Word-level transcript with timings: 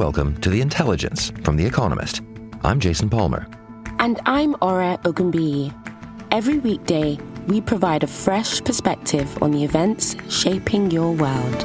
welcome 0.00 0.34
to 0.40 0.48
The 0.48 0.62
Intelligence 0.62 1.30
from 1.44 1.58
The 1.58 1.66
Economist. 1.66 2.22
I'm 2.64 2.80
Jason 2.80 3.10
Palmer. 3.10 3.46
And 3.98 4.18
I'm 4.24 4.56
Ora 4.62 4.98
Ogunbiyi. 5.04 5.74
Every 6.30 6.58
weekday, 6.58 7.18
we 7.46 7.60
provide 7.60 8.02
a 8.02 8.06
fresh 8.06 8.64
perspective 8.64 9.42
on 9.42 9.50
the 9.50 9.62
events 9.62 10.16
shaping 10.30 10.90
your 10.90 11.12
world. 11.12 11.62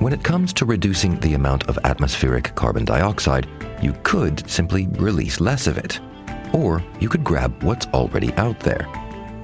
When 0.00 0.12
it 0.12 0.24
comes 0.24 0.52
to 0.54 0.64
reducing 0.64 1.20
the 1.20 1.34
amount 1.34 1.68
of 1.68 1.78
atmospheric 1.84 2.52
carbon 2.56 2.84
dioxide, 2.84 3.48
you 3.80 3.94
could 4.02 4.50
simply 4.50 4.88
release 4.98 5.40
less 5.40 5.68
of 5.68 5.78
it. 5.78 6.00
Or 6.52 6.82
you 6.98 7.08
could 7.08 7.22
grab 7.22 7.62
what's 7.62 7.86
already 7.94 8.32
out 8.32 8.58
there. 8.58 8.88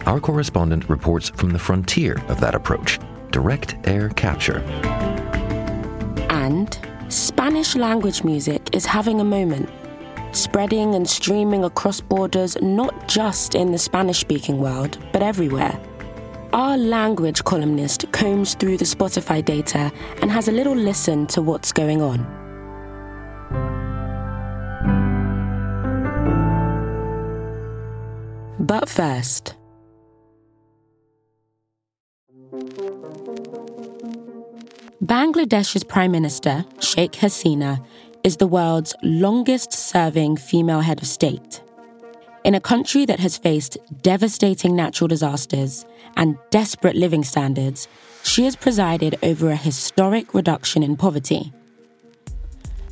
Our 0.06 0.18
correspondent 0.18 0.90
reports 0.90 1.28
from 1.28 1.50
the 1.50 1.60
frontier 1.60 2.20
of 2.26 2.40
that 2.40 2.56
approach 2.56 2.98
direct 3.30 3.76
air 3.86 4.08
capture. 4.08 4.58
And 6.28 6.87
Spanish 7.48 7.76
language 7.76 8.24
music 8.24 8.68
is 8.74 8.84
having 8.84 9.22
a 9.22 9.24
moment, 9.24 9.70
spreading 10.32 10.94
and 10.94 11.08
streaming 11.08 11.64
across 11.64 11.98
borders 11.98 12.60
not 12.60 13.08
just 13.08 13.54
in 13.54 13.72
the 13.72 13.78
Spanish 13.78 14.18
speaking 14.18 14.58
world, 14.58 14.98
but 15.14 15.22
everywhere. 15.22 15.80
Our 16.52 16.76
language 16.76 17.42
columnist 17.44 18.04
combs 18.12 18.52
through 18.52 18.76
the 18.76 18.84
Spotify 18.84 19.42
data 19.42 19.90
and 20.20 20.30
has 20.30 20.48
a 20.48 20.52
little 20.52 20.76
listen 20.76 21.26
to 21.28 21.40
what's 21.40 21.72
going 21.72 22.02
on. 22.02 22.18
But 28.60 28.90
first, 28.90 29.54
Bangladesh's 35.08 35.84
Prime 35.84 36.12
Minister, 36.12 36.66
Sheikh 36.80 37.12
Hasina, 37.12 37.82
is 38.24 38.36
the 38.36 38.46
world's 38.46 38.94
longest 39.02 39.72
serving 39.72 40.36
female 40.36 40.82
head 40.82 41.00
of 41.00 41.08
state. 41.08 41.62
In 42.44 42.54
a 42.54 42.60
country 42.60 43.06
that 43.06 43.18
has 43.18 43.38
faced 43.38 43.78
devastating 44.02 44.76
natural 44.76 45.08
disasters 45.08 45.86
and 46.18 46.36
desperate 46.50 46.94
living 46.94 47.24
standards, 47.24 47.88
she 48.22 48.44
has 48.44 48.54
presided 48.54 49.18
over 49.22 49.48
a 49.48 49.56
historic 49.56 50.34
reduction 50.34 50.82
in 50.82 50.94
poverty. 50.94 51.54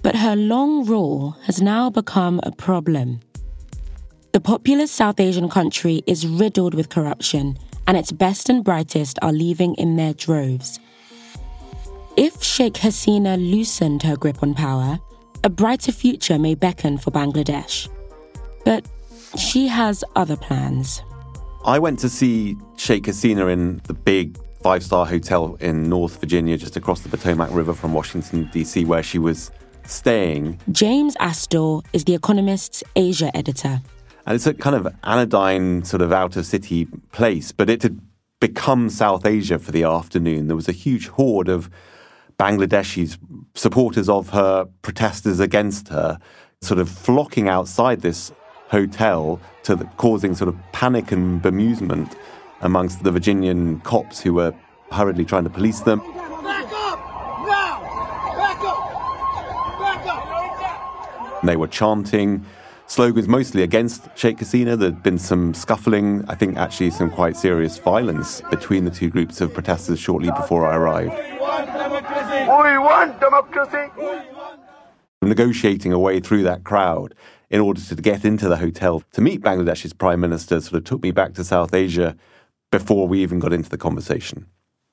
But 0.02 0.16
her 0.16 0.36
long 0.36 0.86
rule 0.86 1.36
has 1.44 1.60
now 1.60 1.90
become 1.90 2.40
a 2.44 2.50
problem. 2.50 3.20
The 4.32 4.40
populous 4.40 4.90
South 4.90 5.20
Asian 5.20 5.50
country 5.50 6.02
is 6.06 6.26
riddled 6.26 6.72
with 6.72 6.88
corruption, 6.88 7.58
and 7.86 7.94
its 7.94 8.10
best 8.10 8.48
and 8.48 8.64
brightest 8.64 9.18
are 9.20 9.34
leaving 9.34 9.74
in 9.74 9.96
their 9.96 10.14
droves. 10.14 10.80
If 12.16 12.42
Sheikh 12.42 12.74
Hasina 12.74 13.36
loosened 13.38 14.02
her 14.04 14.16
grip 14.16 14.42
on 14.42 14.54
power, 14.54 14.98
a 15.44 15.50
brighter 15.50 15.92
future 15.92 16.38
may 16.38 16.54
beckon 16.54 16.96
for 16.96 17.10
Bangladesh. 17.10 17.90
But 18.64 18.86
she 19.36 19.68
has 19.68 20.02
other 20.14 20.36
plans. 20.36 21.02
I 21.66 21.78
went 21.78 21.98
to 21.98 22.08
see 22.08 22.56
Sheikh 22.76 23.04
Hasina 23.04 23.52
in 23.52 23.82
the 23.84 23.92
big 23.92 24.38
five 24.62 24.82
star 24.82 25.04
hotel 25.04 25.58
in 25.60 25.90
North 25.90 26.18
Virginia, 26.18 26.56
just 26.56 26.74
across 26.74 27.02
the 27.02 27.10
Potomac 27.10 27.50
River 27.52 27.74
from 27.74 27.92
Washington, 27.92 28.48
D.C., 28.50 28.86
where 28.86 29.02
she 29.02 29.18
was 29.18 29.50
staying. 29.84 30.58
James 30.72 31.16
Astill 31.16 31.84
is 31.92 32.04
The 32.04 32.14
Economist's 32.14 32.82
Asia 32.96 33.30
editor. 33.36 33.82
And 34.24 34.34
it's 34.34 34.46
a 34.46 34.54
kind 34.54 34.74
of 34.74 34.88
anodyne, 35.04 35.84
sort 35.84 36.00
of 36.00 36.12
out 36.12 36.34
of 36.36 36.46
city 36.46 36.86
place, 37.12 37.52
but 37.52 37.68
it 37.68 37.82
had 37.82 38.00
become 38.40 38.88
South 38.88 39.26
Asia 39.26 39.58
for 39.58 39.70
the 39.70 39.82
afternoon. 39.82 40.46
There 40.46 40.56
was 40.56 40.68
a 40.68 40.72
huge 40.72 41.08
horde 41.08 41.50
of 41.50 41.68
Bangladeshis, 42.38 43.18
supporters 43.54 44.08
of 44.08 44.30
her, 44.30 44.66
protesters 44.82 45.40
against 45.40 45.88
her, 45.88 46.18
sort 46.60 46.78
of 46.78 46.88
flocking 46.88 47.48
outside 47.48 48.02
this 48.02 48.32
hotel 48.68 49.40
to 49.62 49.76
the, 49.76 49.84
causing 49.96 50.34
sort 50.34 50.48
of 50.48 50.56
panic 50.72 51.12
and 51.12 51.42
bemusement 51.42 52.14
amongst 52.60 53.02
the 53.04 53.10
Virginian 53.10 53.80
cops 53.80 54.20
who 54.20 54.34
were 54.34 54.54
hurriedly 54.92 55.24
trying 55.24 55.44
to 55.44 55.50
police 55.50 55.80
them. 55.80 56.00
Back 56.42 56.72
up! 56.72 56.98
Now! 57.46 57.80
Back 58.36 58.60
up! 58.64 59.78
Back 59.80 60.06
up! 60.06 61.40
And 61.40 61.48
they 61.48 61.56
were 61.56 61.68
chanting 61.68 62.44
slogans 62.86 63.28
mostly 63.28 63.62
against 63.62 64.08
Sheikh 64.16 64.38
Hasina. 64.38 64.78
There'd 64.78 65.02
been 65.02 65.18
some 65.18 65.54
scuffling, 65.54 66.24
I 66.28 66.34
think 66.34 66.56
actually 66.56 66.90
some 66.90 67.10
quite 67.10 67.36
serious 67.36 67.78
violence 67.78 68.42
between 68.50 68.84
the 68.84 68.90
two 68.90 69.08
groups 69.10 69.40
of 69.40 69.54
protesters 69.54 69.98
shortly 69.98 70.30
before 70.30 70.66
I 70.66 70.76
arrived. 70.76 71.14
We 72.46 72.78
want 72.78 73.18
democracy! 73.18 73.90
Negotiating 75.20 75.92
a 75.92 75.98
way 75.98 76.20
through 76.20 76.44
that 76.44 76.62
crowd 76.62 77.12
in 77.50 77.60
order 77.60 77.80
to 77.80 77.94
get 77.96 78.24
into 78.24 78.48
the 78.48 78.56
hotel 78.56 79.02
to 79.14 79.20
meet 79.20 79.40
Bangladesh's 79.40 79.92
prime 79.92 80.20
minister 80.20 80.60
sort 80.60 80.74
of 80.74 80.84
took 80.84 81.02
me 81.02 81.10
back 81.10 81.34
to 81.34 81.42
South 81.42 81.74
Asia 81.74 82.16
before 82.70 83.08
we 83.08 83.20
even 83.20 83.40
got 83.40 83.52
into 83.52 83.68
the 83.68 83.76
conversation. 83.76 84.46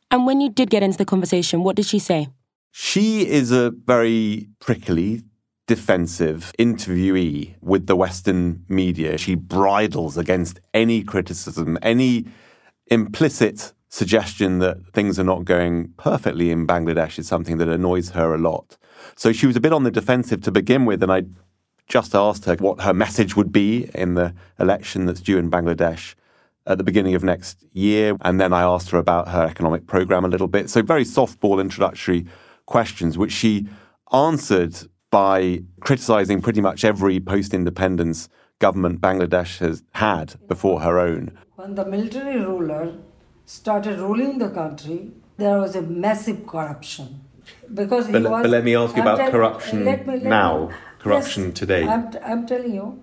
And 0.09 0.25
when 0.25 0.41
you 0.41 0.49
did 0.49 0.71
get 0.71 0.81
into 0.81 0.97
the 0.97 1.05
conversation, 1.05 1.63
what 1.63 1.75
did 1.75 1.85
she 1.85 1.99
say? 1.99 2.29
She 2.71 3.27
is 3.27 3.51
a 3.51 3.69
very 3.69 4.47
prickly, 4.59 5.21
defensive 5.67 6.53
interviewee 6.57 7.53
with 7.61 7.85
the 7.85 7.95
Western 7.95 8.65
media. 8.67 9.19
She 9.19 9.35
bridles 9.35 10.17
against 10.17 10.59
any 10.73 11.03
criticism, 11.03 11.77
any 11.83 12.25
implicit 12.87 13.73
suggestion 13.93 14.57
that 14.57 14.77
things 14.91 15.19
are 15.19 15.23
not 15.23 15.45
going 15.45 15.93
perfectly 15.97 16.49
in 16.49 16.65
Bangladesh 16.65 17.19
is 17.19 17.27
something 17.27 17.59
that 17.59 17.69
annoys 17.69 18.09
her 18.09 18.33
a 18.33 18.39
lot. 18.39 18.75
So 19.15 19.31
she 19.31 19.45
was 19.45 19.55
a 19.55 19.59
bit 19.59 19.71
on 19.71 19.83
the 19.83 19.91
defensive 19.91 20.41
to 20.41 20.51
begin 20.51 20.85
with, 20.85 21.03
and 21.03 21.11
I 21.11 21.25
just 21.87 22.15
asked 22.15 22.45
her 22.45 22.55
what 22.55 22.81
her 22.81 22.93
message 22.93 23.35
would 23.35 23.51
be 23.51 23.91
in 23.93 24.15
the 24.15 24.33
election 24.57 25.05
that's 25.05 25.21
due 25.21 25.37
in 25.37 25.51
Bangladesh 25.51 26.15
at 26.65 26.79
the 26.79 26.83
beginning 26.83 27.13
of 27.13 27.23
next 27.23 27.65
year. 27.71 28.17
And 28.21 28.41
then 28.41 28.51
I 28.51 28.63
asked 28.63 28.89
her 28.89 28.97
about 28.97 29.27
her 29.27 29.45
economic 29.45 29.85
program 29.85 30.25
a 30.25 30.27
little 30.27 30.47
bit. 30.47 30.71
So, 30.71 30.81
very 30.81 31.05
softball 31.05 31.61
introductory 31.61 32.25
questions, 32.65 33.15
which 33.15 33.31
she 33.31 33.67
answered 34.11 34.75
by 35.11 35.61
criticizing 35.81 36.41
pretty 36.41 36.61
much 36.61 36.83
every 36.83 37.19
post 37.19 37.53
independence 37.53 38.27
government 38.57 39.01
Bangladesh 39.01 39.59
has 39.59 39.83
had 39.91 40.33
before 40.47 40.79
her 40.79 40.97
own. 40.97 41.37
When 41.57 41.75
the 41.75 41.85
military 41.85 42.39
ruler 42.39 42.95
started 43.45 43.99
ruling 43.99 44.37
the 44.39 44.49
country, 44.49 45.11
there 45.37 45.57
was 45.59 45.75
a 45.75 45.81
massive 45.81 46.45
corruption. 46.47 47.21
Because 47.73 48.07
he 48.07 48.13
But, 48.13 48.23
was, 48.23 48.41
but 48.43 48.49
let 48.49 48.63
me 48.63 48.75
ask 48.75 48.95
you 48.95 49.01
I'm 49.01 49.07
about 49.07 49.17
tell- 49.17 49.31
corruption 49.31 49.85
let 49.85 50.07
me- 50.07 50.13
let 50.13 50.23
now, 50.23 50.67
me- 50.67 50.73
corruption 50.99 51.43
Yes, 51.45 51.53
today. 51.53 51.87
I'm, 51.87 52.09
I'm 52.23 52.45
telling 52.47 52.73
you, 52.73 53.01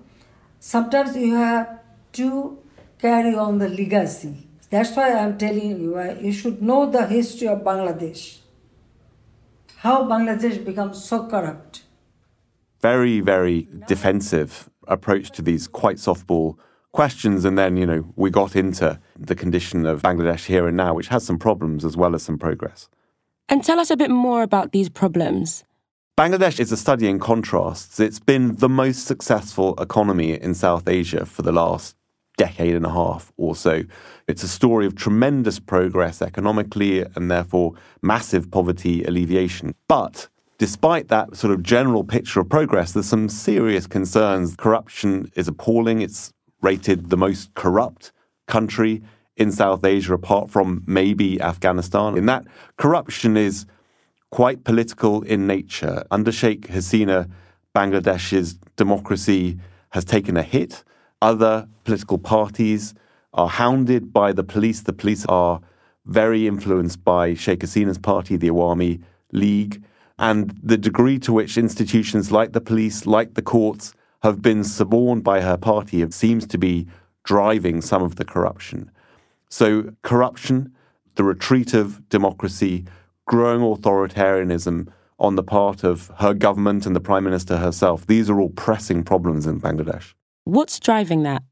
sometimes 0.58 1.16
you 1.16 1.34
have 1.34 1.80
to 2.12 2.58
carry 2.98 3.34
on 3.34 3.58
the 3.58 3.68
legacy. 3.68 4.46
That's 4.70 4.94
why 4.96 5.12
I'm 5.12 5.36
telling 5.36 5.80
you, 5.80 5.96
uh, 5.98 6.16
you 6.20 6.32
should 6.32 6.62
know 6.62 6.88
the 6.90 7.06
history 7.06 7.48
of 7.48 7.60
Bangladesh. 7.60 8.38
How 9.78 10.04
Bangladesh 10.04 10.64
becomes 10.64 11.02
so 11.04 11.26
corrupt. 11.26 11.82
Very, 12.80 13.20
very 13.20 13.68
defensive 13.88 14.70
approach 14.86 15.30
to 15.32 15.42
these 15.42 15.68
quite 15.68 15.96
softball 15.96 16.56
questions. 16.92 17.44
And 17.44 17.56
then, 17.56 17.76
you 17.76 17.86
know, 17.86 18.12
we 18.16 18.30
got 18.30 18.56
into 18.56 18.98
the 19.18 19.34
condition 19.34 19.86
of 19.86 20.02
Bangladesh 20.02 20.46
here 20.46 20.66
and 20.66 20.76
now, 20.76 20.94
which 20.94 21.08
has 21.08 21.24
some 21.24 21.38
problems 21.38 21.84
as 21.84 21.96
well 21.96 22.14
as 22.14 22.22
some 22.22 22.38
progress. 22.38 22.88
And 23.48 23.64
tell 23.64 23.80
us 23.80 23.90
a 23.90 23.96
bit 23.96 24.10
more 24.10 24.42
about 24.42 24.72
these 24.72 24.88
problems. 24.88 25.64
Bangladesh 26.16 26.60
is 26.60 26.70
a 26.70 26.76
study 26.76 27.08
in 27.08 27.18
contrasts. 27.18 27.98
It's 27.98 28.20
been 28.20 28.56
the 28.56 28.68
most 28.68 29.06
successful 29.06 29.74
economy 29.80 30.38
in 30.38 30.54
South 30.54 30.86
Asia 30.86 31.24
for 31.24 31.42
the 31.42 31.52
last 31.52 31.96
decade 32.36 32.74
and 32.74 32.86
a 32.86 32.90
half 32.90 33.32
or 33.36 33.56
so. 33.56 33.84
It's 34.28 34.42
a 34.42 34.48
story 34.48 34.86
of 34.86 34.94
tremendous 34.94 35.58
progress 35.58 36.22
economically 36.22 37.04
and 37.14 37.30
therefore 37.30 37.74
massive 38.02 38.50
poverty 38.50 39.02
alleviation. 39.04 39.74
But 39.88 40.28
despite 40.58 41.08
that 41.08 41.36
sort 41.36 41.52
of 41.52 41.62
general 41.62 42.04
picture 42.04 42.40
of 42.40 42.48
progress, 42.48 42.92
there's 42.92 43.06
some 43.06 43.28
serious 43.28 43.86
concerns. 43.86 44.56
Corruption 44.56 45.30
is 45.34 45.48
appalling. 45.48 46.02
It's 46.02 46.32
rated 46.62 47.10
the 47.10 47.16
most 47.16 47.54
corrupt 47.54 48.12
country 48.46 49.02
in 49.36 49.50
South 49.50 49.84
Asia 49.84 50.14
apart 50.14 50.50
from 50.50 50.82
maybe 50.86 51.40
Afghanistan. 51.40 52.16
And 52.16 52.28
that 52.28 52.44
corruption 52.76 53.36
is 53.36 53.66
quite 54.30 54.64
political 54.64 55.22
in 55.22 55.46
nature. 55.46 56.04
Under 56.10 56.30
Sheikh 56.30 56.68
Hasina, 56.68 57.30
Bangladesh's 57.74 58.54
democracy 58.76 59.58
has 59.90 60.04
taken 60.04 60.36
a 60.36 60.42
hit. 60.42 60.84
Other 61.22 61.68
political 61.84 62.18
parties 62.18 62.94
are 63.32 63.48
hounded 63.48 64.12
by 64.12 64.32
the 64.32 64.44
police. 64.44 64.82
The 64.82 64.92
police 64.92 65.24
are 65.26 65.60
very 66.06 66.46
influenced 66.46 67.04
by 67.04 67.34
Sheikh 67.34 67.60
Hasina's 67.60 67.98
party, 67.98 68.36
the 68.36 68.48
Awami 68.48 69.02
League, 69.32 69.82
and 70.18 70.58
the 70.62 70.76
degree 70.76 71.18
to 71.20 71.32
which 71.32 71.56
institutions 71.56 72.30
like 72.30 72.52
the 72.52 72.60
police, 72.60 73.06
like 73.06 73.34
the 73.34 73.42
courts, 73.42 73.94
have 74.22 74.42
been 74.42 74.64
suborned 74.64 75.24
by 75.24 75.40
her 75.40 75.56
party 75.56 76.02
it 76.02 76.12
seems 76.12 76.46
to 76.46 76.58
be 76.58 76.86
driving 77.24 77.80
some 77.80 78.02
of 78.02 78.16
the 78.16 78.24
corruption. 78.24 78.90
So, 79.48 79.92
corruption, 80.02 80.74
the 81.16 81.24
retreat 81.24 81.74
of 81.74 82.08
democracy, 82.08 82.84
growing 83.26 83.60
authoritarianism 83.60 84.88
on 85.18 85.36
the 85.36 85.42
part 85.42 85.84
of 85.84 86.10
her 86.18 86.32
government 86.32 86.86
and 86.86 86.96
the 86.96 87.00
Prime 87.00 87.24
Minister 87.24 87.58
herself, 87.58 88.06
these 88.06 88.30
are 88.30 88.40
all 88.40 88.50
pressing 88.50 89.02
problems 89.02 89.46
in 89.46 89.60
Bangladesh. 89.60 90.14
What's 90.44 90.80
driving 90.80 91.22
that? 91.24 91.42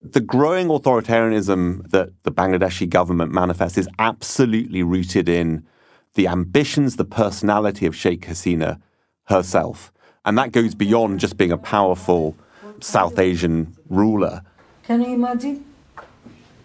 The 0.00 0.20
growing 0.20 0.68
authoritarianism 0.68 1.90
that 1.90 2.10
the 2.22 2.30
Bangladeshi 2.30 2.88
government 2.88 3.32
manifests 3.32 3.76
is 3.76 3.88
absolutely 3.98 4.82
rooted 4.82 5.28
in 5.28 5.66
the 6.14 6.28
ambitions, 6.28 6.96
the 6.96 7.04
personality 7.04 7.86
of 7.86 7.96
Sheikh 7.96 8.26
Hasina 8.26 8.80
herself. 9.24 9.92
And 10.24 10.36
that 10.38 10.52
goes 10.52 10.74
beyond 10.74 11.20
just 11.20 11.36
being 11.36 11.52
a 11.52 11.58
powerful 11.58 12.36
South 12.80 13.18
Asian 13.18 13.76
ruler. 13.88 14.42
Can 14.84 15.02
you 15.02 15.14
imagine? 15.14 15.64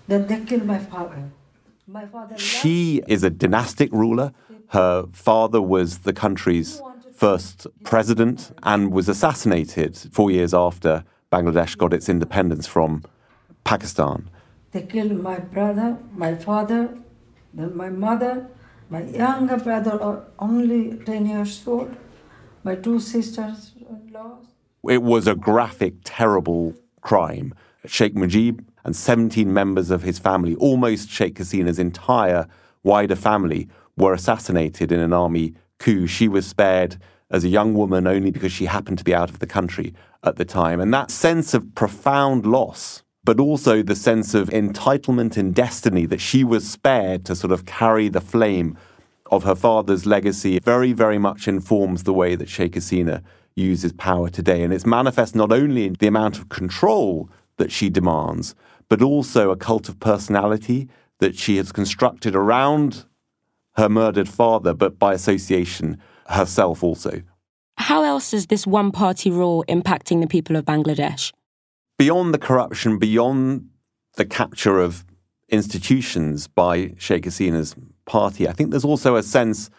That 0.07 0.27
they 0.27 0.39
killed 0.41 0.65
my 0.65 0.79
father. 0.79 1.31
My 1.87 2.05
father. 2.05 2.37
She 2.37 3.01
is 3.07 3.23
a 3.23 3.29
dynastic 3.29 3.91
ruler. 3.91 4.33
Her 4.69 5.05
father 5.11 5.61
was 5.61 5.99
the 5.99 6.13
country's 6.13 6.81
first 7.13 7.67
president 7.83 8.51
and 8.63 8.91
was 8.91 9.07
assassinated 9.07 9.97
four 10.11 10.31
years 10.31 10.53
after 10.53 11.03
Bangladesh 11.31 11.77
got 11.77 11.93
its 11.93 12.09
independence 12.09 12.67
from 12.67 13.03
Pakistan. 13.63 14.29
They 14.71 14.81
killed 14.81 15.21
my 15.21 15.39
brother, 15.39 15.97
my 16.13 16.35
father, 16.35 16.97
then 17.53 17.77
my 17.77 17.89
mother, 17.89 18.47
my 18.89 19.03
younger 19.03 19.57
brother, 19.57 20.23
only 20.39 20.97
10 21.05 21.25
years 21.27 21.63
old, 21.67 21.95
my 22.63 22.75
two 22.75 22.99
sisters 22.99 23.73
lost. 24.11 24.47
It 24.87 25.03
was 25.03 25.27
a 25.27 25.35
graphic, 25.35 25.95
terrible 26.03 26.73
crime. 27.01 27.53
Sheikh 27.85 28.15
Mujib 28.15 28.63
and 28.85 28.95
17 28.95 29.51
members 29.53 29.91
of 29.91 30.03
his 30.03 30.19
family, 30.19 30.55
almost 30.55 31.09
Sheikh 31.09 31.35
Hasina's 31.35 31.79
entire 31.79 32.47
wider 32.83 33.15
family, 33.15 33.67
were 33.97 34.13
assassinated 34.13 34.91
in 34.91 34.99
an 34.99 35.13
army 35.13 35.53
coup. 35.79 36.07
She 36.07 36.27
was 36.27 36.45
spared 36.47 36.97
as 37.29 37.43
a 37.43 37.49
young 37.49 37.73
woman 37.73 38.07
only 38.07 38.31
because 38.31 38.51
she 38.51 38.65
happened 38.65 38.97
to 38.99 39.03
be 39.03 39.15
out 39.15 39.29
of 39.29 39.39
the 39.39 39.47
country 39.47 39.93
at 40.23 40.37
the 40.37 40.45
time. 40.45 40.79
And 40.79 40.93
that 40.93 41.11
sense 41.11 41.53
of 41.53 41.75
profound 41.75 42.45
loss, 42.45 43.03
but 43.23 43.39
also 43.39 43.81
the 43.81 43.95
sense 43.95 44.33
of 44.33 44.49
entitlement 44.49 45.37
and 45.37 45.53
destiny 45.53 46.05
that 46.05 46.21
she 46.21 46.43
was 46.43 46.69
spared 46.69 47.25
to 47.25 47.35
sort 47.35 47.51
of 47.51 47.65
carry 47.65 48.09
the 48.09 48.21
flame 48.21 48.77
of 49.35 49.43
her 49.43 49.55
father's 49.55 50.05
legacy, 50.05 50.59
very, 50.59 50.93
very 50.93 51.17
much 51.17 51.47
informs 51.47 52.03
the 52.03 52.13
way 52.13 52.35
that 52.35 52.49
Sheikh 52.49 52.73
Hasina 52.73 53.23
uses 53.55 53.91
power 53.93 54.29
today. 54.29 54.63
And 54.63 54.73
it's 54.73 54.85
manifest 54.85 55.35
not 55.35 55.51
only 55.51 55.85
in 55.85 55.95
the 55.99 56.07
amount 56.07 56.37
of 56.37 56.49
control 56.49 57.29
that 57.57 57.71
she 57.71 57.89
demands, 57.89 58.55
but 58.89 59.01
also 59.01 59.51
a 59.51 59.55
cult 59.55 59.89
of 59.89 59.99
personality 59.99 60.89
that 61.19 61.37
she 61.37 61.57
has 61.57 61.71
constructed 61.71 62.35
around 62.35 63.05
her 63.75 63.89
murdered 63.89 64.29
father, 64.29 64.73
but 64.73 64.99
by 64.99 65.13
association 65.13 65.97
herself 66.27 66.83
also. 66.83 67.21
How 67.77 68.03
else 68.03 68.33
is 68.33 68.47
this 68.47 68.67
one 68.67 68.91
party 68.91 69.31
rule 69.31 69.63
impacting 69.67 70.21
the 70.21 70.27
people 70.27 70.55
of 70.55 70.65
Bangladesh? 70.65 71.31
Beyond 71.97 72.33
the 72.33 72.39
corruption, 72.39 72.99
beyond 72.99 73.69
the 74.15 74.25
capture 74.25 74.79
of 74.79 75.05
institutions 75.53 76.47
by 76.47 76.93
Sheikh 76.97 77.25
Hasina's 77.25 77.75
party, 78.05 78.47
I 78.47 78.53
think 78.53 78.71
there's 78.71 78.83
also 78.83 79.15
a 79.15 79.23
sense 79.23 79.69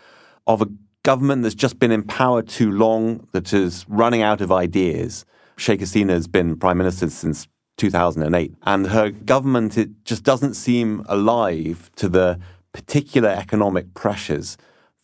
of 0.47 0.63
a 0.63 0.69
government 1.03 1.43
that's 1.43 1.55
just 1.55 1.79
been 1.79 1.91
in 1.91 2.05
power 2.05 2.43
too 2.43 2.71
long, 2.71 3.27
that 3.33 3.53
is 3.53 3.85
running 3.89 4.23
out 4.23 4.41
of 4.41 4.53
ideas. 4.53 5.27
Sheikh 5.57 5.81
Hasina 5.81 6.11
has 6.11 6.29
been 6.29 6.57
prime 6.57 6.79
minister 6.79 7.11
since 7.11 7.49
2008. 7.77 8.55
And 8.63 8.87
her 8.89 9.11
government, 9.11 9.77
it 9.77 9.91
just 10.05 10.23
doesn't 10.23 10.55
seem 10.55 11.05
alive 11.09 11.91
to 11.97 12.09
the 12.09 12.39
particular 12.73 13.29
economic 13.29 13.95
pressures 13.95 14.57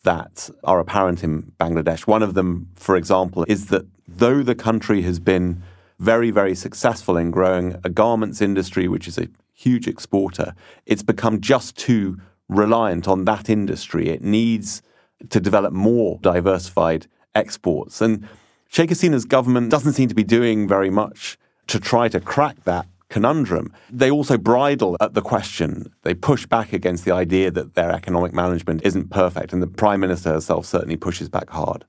that 0.04 0.48
are 0.64 0.78
apparent 0.78 1.22
in 1.22 1.52
Bangladesh. 1.60 2.06
One 2.06 2.22
of 2.22 2.34
them, 2.34 2.68
for 2.76 2.96
example, 2.96 3.44
is 3.48 3.66
that 3.66 3.86
though 4.08 4.42
the 4.42 4.54
country 4.54 5.02
has 5.02 5.18
been 5.18 5.62
very, 5.98 6.30
very 6.30 6.54
successful 6.54 7.16
in 7.16 7.30
growing 7.30 7.76
a 7.84 7.90
garments 7.90 8.40
industry, 8.40 8.88
which 8.88 9.06
is 9.06 9.18
a 9.18 9.28
huge 9.60 9.86
exporter, 9.86 10.54
it's 10.86 11.02
become 11.02 11.40
just 11.40 11.76
too 11.76 12.18
reliant 12.48 13.06
on 13.06 13.24
that 13.26 13.48
industry. 13.48 14.08
It 14.08 14.22
needs 14.22 14.82
to 15.28 15.40
develop 15.40 15.72
more 15.72 16.18
diversified 16.22 17.06
exports. 17.34 18.00
And 18.00 18.26
Sheikh 18.68 18.90
Hasina's 18.90 19.24
government 19.24 19.70
doesn't 19.70 19.92
seem 19.92 20.08
to 20.08 20.14
be 20.14 20.24
doing 20.24 20.66
very 20.66 20.90
much 20.90 21.38
to 21.66 21.78
try 21.78 22.08
to 22.08 22.20
crack 22.20 22.64
that 22.64 22.86
conundrum. 23.08 23.72
They 23.90 24.10
also 24.10 24.38
bridle 24.38 24.96
at 25.00 25.14
the 25.14 25.20
question. 25.20 25.92
They 26.02 26.14
push 26.14 26.46
back 26.46 26.72
against 26.72 27.04
the 27.04 27.12
idea 27.12 27.50
that 27.50 27.74
their 27.74 27.90
economic 27.90 28.32
management 28.32 28.82
isn't 28.84 29.10
perfect, 29.10 29.52
and 29.52 29.62
the 29.62 29.66
Prime 29.66 30.00
Minister 30.00 30.32
herself 30.32 30.64
certainly 30.66 30.96
pushes 30.96 31.28
back 31.28 31.50
hard. 31.50 31.84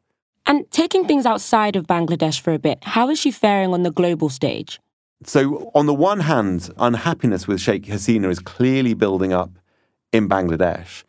And 0.46 0.70
taking 0.72 1.06
things 1.06 1.26
outside 1.26 1.76
of 1.76 1.86
Bangladesh 1.86 2.42
for 2.42 2.54
a 2.54 2.60
bit, 2.60 2.84
how 2.84 3.10
is 3.10 3.20
she 3.20 3.32
faring 3.32 3.74
on 3.74 3.84
the 3.84 3.92
global 3.92 4.30
stage? 4.30 4.80
So, 5.24 5.72
on 5.76 5.86
the 5.86 5.94
one 5.94 6.22
hand, 6.22 6.72
unhappiness 6.78 7.48
with 7.48 7.62
Sheikh 7.62 7.84
Hasina 7.84 8.30
is 8.32 8.40
clearly 8.40 8.96
building 8.96 9.32
up 9.32 9.52
in 10.12 10.28
Bangladesh. 10.28 11.04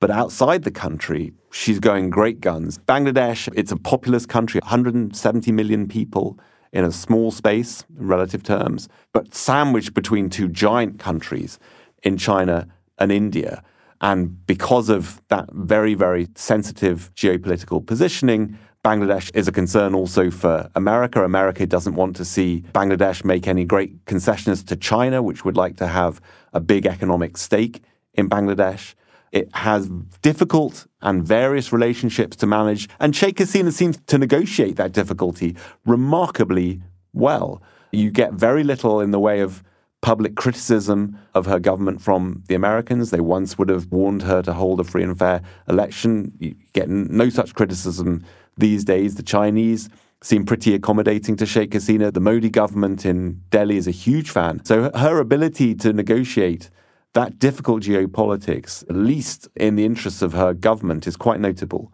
But 0.00 0.10
outside 0.10 0.62
the 0.62 0.70
country, 0.70 1.32
she's 1.50 1.80
going 1.80 2.10
great 2.10 2.40
guns. 2.40 2.78
Bangladesh, 2.78 3.52
it's 3.56 3.72
a 3.72 3.76
populous 3.76 4.26
country, 4.26 4.60
170 4.60 5.50
million 5.50 5.88
people 5.88 6.38
in 6.72 6.84
a 6.84 6.92
small 6.92 7.32
space 7.32 7.84
in 7.98 8.06
relative 8.06 8.44
terms, 8.44 8.88
but 9.12 9.34
sandwiched 9.34 9.92
between 9.92 10.30
two 10.30 10.48
giant 10.48 11.00
countries 11.00 11.58
in 12.04 12.16
China 12.16 12.68
and 12.98 13.10
India. 13.10 13.64
And 14.00 14.46
because 14.46 14.88
of 14.88 15.20
that 15.28 15.52
very, 15.52 15.94
very 15.94 16.28
sensitive 16.36 17.10
geopolitical 17.16 17.84
positioning, 17.84 18.56
Bangladesh 18.88 19.30
is 19.34 19.46
a 19.46 19.52
concern 19.52 19.94
also 19.94 20.30
for 20.30 20.70
America. 20.74 21.22
America 21.22 21.66
doesn't 21.66 21.94
want 21.94 22.16
to 22.16 22.24
see 22.24 22.64
Bangladesh 22.72 23.22
make 23.22 23.46
any 23.46 23.66
great 23.66 23.92
concessions 24.06 24.62
to 24.62 24.76
China, 24.76 25.22
which 25.22 25.44
would 25.44 25.58
like 25.58 25.76
to 25.76 25.86
have 25.88 26.22
a 26.54 26.60
big 26.60 26.86
economic 26.86 27.36
stake 27.36 27.82
in 28.14 28.30
Bangladesh. 28.30 28.94
It 29.30 29.54
has 29.54 29.90
difficult 30.22 30.86
and 31.02 31.22
various 31.22 31.70
relationships 31.70 32.34
to 32.38 32.46
manage, 32.46 32.88
and 32.98 33.14
Sheikh 33.14 33.36
Hasina 33.36 33.74
seems 33.74 33.98
to 34.06 34.16
negotiate 34.16 34.76
that 34.76 34.92
difficulty 34.92 35.54
remarkably 35.84 36.80
well. 37.12 37.60
You 37.92 38.10
get 38.10 38.32
very 38.32 38.64
little 38.64 39.02
in 39.02 39.10
the 39.10 39.20
way 39.20 39.40
of 39.40 39.62
public 40.00 40.36
criticism 40.36 41.18
of 41.34 41.46
her 41.46 41.58
government 41.58 42.00
from 42.00 42.42
the 42.48 42.54
Americans. 42.54 43.10
They 43.10 43.20
once 43.20 43.58
would 43.58 43.68
have 43.68 43.90
warned 43.90 44.22
her 44.22 44.42
to 44.42 44.52
hold 44.52 44.80
a 44.80 44.84
free 44.84 45.02
and 45.02 45.18
fair 45.18 45.42
election. 45.68 46.32
You 46.38 46.54
get 46.72 46.88
no 46.88 47.28
such 47.28 47.54
criticism 47.54 48.24
these 48.56 48.84
days. 48.84 49.16
The 49.16 49.22
Chinese 49.22 49.88
seem 50.22 50.44
pretty 50.44 50.74
accommodating 50.74 51.36
to 51.36 51.46
Sheikh 51.46 51.70
Hasina. 51.70 52.12
The 52.12 52.20
Modi 52.20 52.50
government 52.50 53.04
in 53.04 53.42
Delhi 53.50 53.76
is 53.76 53.86
a 53.86 53.92
huge 53.92 54.30
fan. 54.30 54.64
So 54.64 54.90
her 54.94 55.18
ability 55.18 55.74
to 55.76 55.92
negotiate 55.92 56.70
that 57.14 57.38
difficult 57.38 57.82
geopolitics, 57.82 58.82
at 58.88 58.96
least 58.96 59.48
in 59.56 59.76
the 59.76 59.84
interests 59.84 60.22
of 60.22 60.32
her 60.32 60.52
government, 60.54 61.06
is 61.06 61.16
quite 61.16 61.40
notable. 61.40 61.92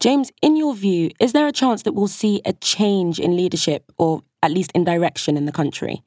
James, 0.00 0.30
in 0.42 0.56
your 0.56 0.74
view, 0.74 1.10
is 1.20 1.32
there 1.32 1.46
a 1.46 1.52
chance 1.52 1.82
that 1.82 1.92
we'll 1.94 2.08
see 2.08 2.42
a 2.44 2.52
change 2.52 3.18
in 3.18 3.36
leadership 3.36 3.90
or 3.96 4.22
at 4.42 4.50
least 4.50 4.72
in 4.72 4.84
direction 4.84 5.36
in 5.36 5.46
the 5.46 5.52
country? 5.52 6.02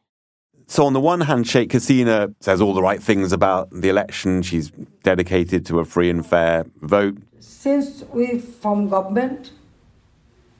So, 0.71 0.85
on 0.85 0.93
the 0.93 0.99
one 0.99 1.21
hand, 1.21 1.47
Sheikh 1.47 1.71
Hasina 1.71 2.35
says 2.41 2.61
all 2.61 2.75
the 2.75 2.83
right 2.83 3.01
things 3.01 3.31
about 3.31 3.71
the 3.71 3.89
election. 3.89 4.43
She's 4.43 4.69
dedicated 5.01 5.65
to 5.65 5.79
a 5.79 5.83
free 5.83 6.11
and 6.11 6.23
fair 6.23 6.67
vote. 6.79 7.17
Since 7.39 8.03
we 8.13 8.37
form 8.37 8.87
government, 8.87 9.51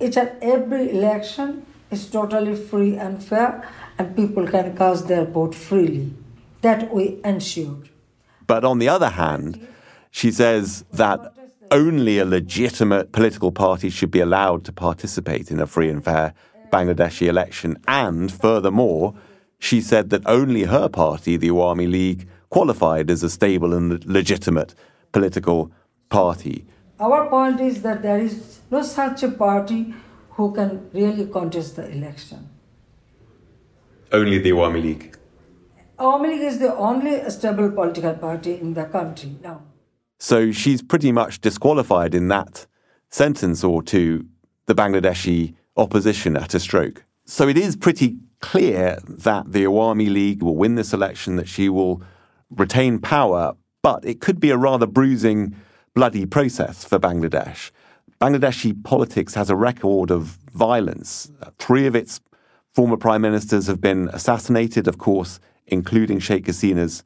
each 0.02 0.18
and 0.18 0.32
every 0.42 0.90
election 0.90 1.64
is 1.92 2.10
totally 2.10 2.56
free 2.56 2.98
and 2.98 3.24
fair, 3.24 3.70
and 4.00 4.16
people 4.16 4.48
can 4.48 4.76
cast 4.76 5.08
their 5.08 5.26
vote 5.26 5.54
freely. 5.54 6.12
That 6.62 6.92
we 6.92 7.22
ensured. 7.24 7.90
But 8.48 8.66
on 8.66 8.80
the 8.80 8.90
other 8.90 9.10
hand, 9.10 9.68
she 10.10 10.32
says 10.32 10.86
that 10.92 11.36
only 11.70 12.18
a 12.18 12.26
legitimate 12.26 13.12
political 13.12 13.52
party 13.52 13.92
should 13.92 14.10
be 14.10 14.22
allowed 14.22 14.66
to 14.66 14.74
participate 14.74 15.52
in 15.52 15.60
a 15.60 15.68
free 15.68 15.88
and 15.88 16.04
fair 16.04 16.34
Bangladeshi 16.72 17.28
election. 17.28 17.78
And 17.88 18.32
furthermore, 18.32 19.14
she 19.60 19.82
said 19.82 20.10
that 20.10 20.26
only 20.26 20.64
her 20.64 20.88
party, 20.90 21.38
the 21.38 21.50
Awami 21.50 21.90
League, 21.90 22.28
qualified 22.50 23.12
as 23.12 23.22
a 23.22 23.30
stable 23.30 23.74
and 23.74 24.04
legitimate 24.06 24.74
political 25.12 25.72
party. 26.10 26.66
Our 27.00 27.30
point 27.30 27.60
is 27.62 27.82
that 27.84 28.02
there 28.02 28.20
is 28.20 28.60
no 28.72 28.82
such 28.82 29.24
a 29.24 29.30
party 29.30 29.94
who 30.32 30.54
can 30.54 30.90
really 30.94 31.28
contest 31.28 31.76
the 31.76 31.90
election. 31.90 32.50
Only 34.12 34.40
the 34.40 34.52
Awami 34.52 34.82
League. 34.82 35.16
Awami 36.00 36.30
League 36.30 36.42
is 36.42 36.60
the 36.60 36.76
only 36.76 37.30
stable 37.30 37.72
political 37.72 38.14
party 38.14 38.56
in 38.56 38.74
the 38.74 38.86
country 38.86 39.36
now. 39.44 39.62
So 40.18 40.52
she's 40.52 40.82
pretty 40.82 41.12
much 41.12 41.42
disqualified 41.42 42.16
in 42.16 42.28
that 42.30 42.66
sentence 43.10 43.64
or 43.64 43.84
to 43.84 44.26
the 44.66 44.76
Bangladeshi 44.76 45.56
opposition 45.78 46.36
at 46.38 46.54
a 46.54 46.60
stroke. 46.60 47.06
So 47.26 47.48
it 47.48 47.58
is 47.58 47.76
pretty 47.76 48.18
clear 48.40 49.00
that 49.08 49.52
the 49.52 49.64
Awami 49.64 50.12
League 50.12 50.42
will 50.42 50.56
win 50.56 50.76
this 50.76 50.94
election, 50.94 51.36
that 51.36 51.48
she 51.48 51.70
will 51.70 52.02
retain 52.50 53.00
power, 53.00 53.56
but 53.82 54.04
it 54.06 54.22
could 54.22 54.40
be 54.40 54.50
a 54.50 54.58
rather 54.58 54.86
bruising, 54.86 55.56
bloody 55.94 56.26
process 56.26 56.84
for 56.84 57.00
Bangladesh. 57.00 57.72
Bangladeshi 58.20 58.84
politics 58.84 59.34
has 59.36 59.50
a 59.50 59.56
record 59.56 60.12
of 60.12 60.38
violence. 60.54 61.32
Three 61.58 61.86
of 61.86 61.96
its 61.96 62.20
former 62.74 62.98
prime 62.98 63.22
ministers 63.22 63.68
have 63.68 63.82
been 63.82 64.10
assassinated, 64.10 64.88
of 64.88 64.98
course, 64.98 65.40
including 65.68 66.20
Sheikh 66.20 66.46
Hasina's 66.46 67.04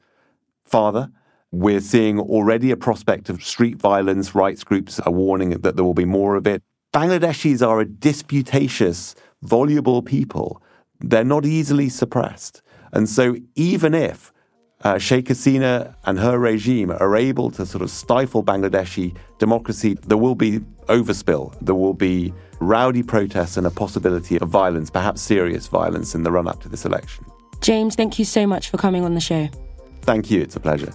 father. 0.64 1.10
We're 1.52 1.80
seeing 1.80 2.18
already 2.18 2.72
a 2.72 2.76
prospect 2.76 3.28
of 3.28 3.44
street 3.44 3.76
violence. 3.76 4.34
Rights 4.34 4.64
groups 4.64 4.98
are 5.00 5.12
warning 5.12 5.50
that 5.50 5.76
there 5.76 5.84
will 5.84 5.94
be 5.94 6.04
more 6.04 6.34
of 6.34 6.46
it. 6.46 6.62
Bangladeshis 6.92 7.66
are 7.66 7.80
a 7.80 7.84
disputatious, 7.84 9.14
voluble 9.42 10.02
people. 10.02 10.60
They're 11.08 11.24
not 11.24 11.44
easily 11.44 11.88
suppressed. 11.88 12.62
And 12.92 13.08
so, 13.08 13.36
even 13.54 13.94
if 13.94 14.32
uh, 14.82 14.98
Sheikh 14.98 15.26
Hasina 15.26 15.94
and 16.04 16.18
her 16.18 16.38
regime 16.38 16.90
are 16.90 17.16
able 17.16 17.50
to 17.52 17.66
sort 17.66 17.82
of 17.82 17.90
stifle 17.90 18.44
Bangladeshi 18.44 19.16
democracy, 19.38 19.96
there 20.06 20.18
will 20.18 20.34
be 20.34 20.60
overspill. 20.88 21.56
There 21.60 21.74
will 21.74 21.94
be 21.94 22.32
rowdy 22.60 23.02
protests 23.02 23.56
and 23.56 23.66
a 23.66 23.70
possibility 23.70 24.38
of 24.38 24.48
violence, 24.48 24.90
perhaps 24.90 25.22
serious 25.22 25.66
violence, 25.66 26.14
in 26.14 26.22
the 26.22 26.30
run 26.30 26.46
up 26.46 26.60
to 26.62 26.68
this 26.68 26.84
election. 26.84 27.24
James, 27.60 27.96
thank 27.96 28.18
you 28.18 28.24
so 28.24 28.46
much 28.46 28.68
for 28.70 28.76
coming 28.76 29.04
on 29.04 29.14
the 29.14 29.20
show. 29.20 29.48
Thank 30.02 30.30
you. 30.30 30.42
It's 30.42 30.56
a 30.56 30.60
pleasure. 30.60 30.94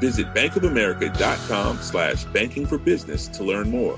Visit 0.00 0.32
bankofamerica.com 0.34 1.78
slash 1.82 2.24
banking 2.24 2.66
for 2.66 2.78
business 2.78 3.28
to 3.28 3.44
learn 3.44 3.70
more. 3.70 3.96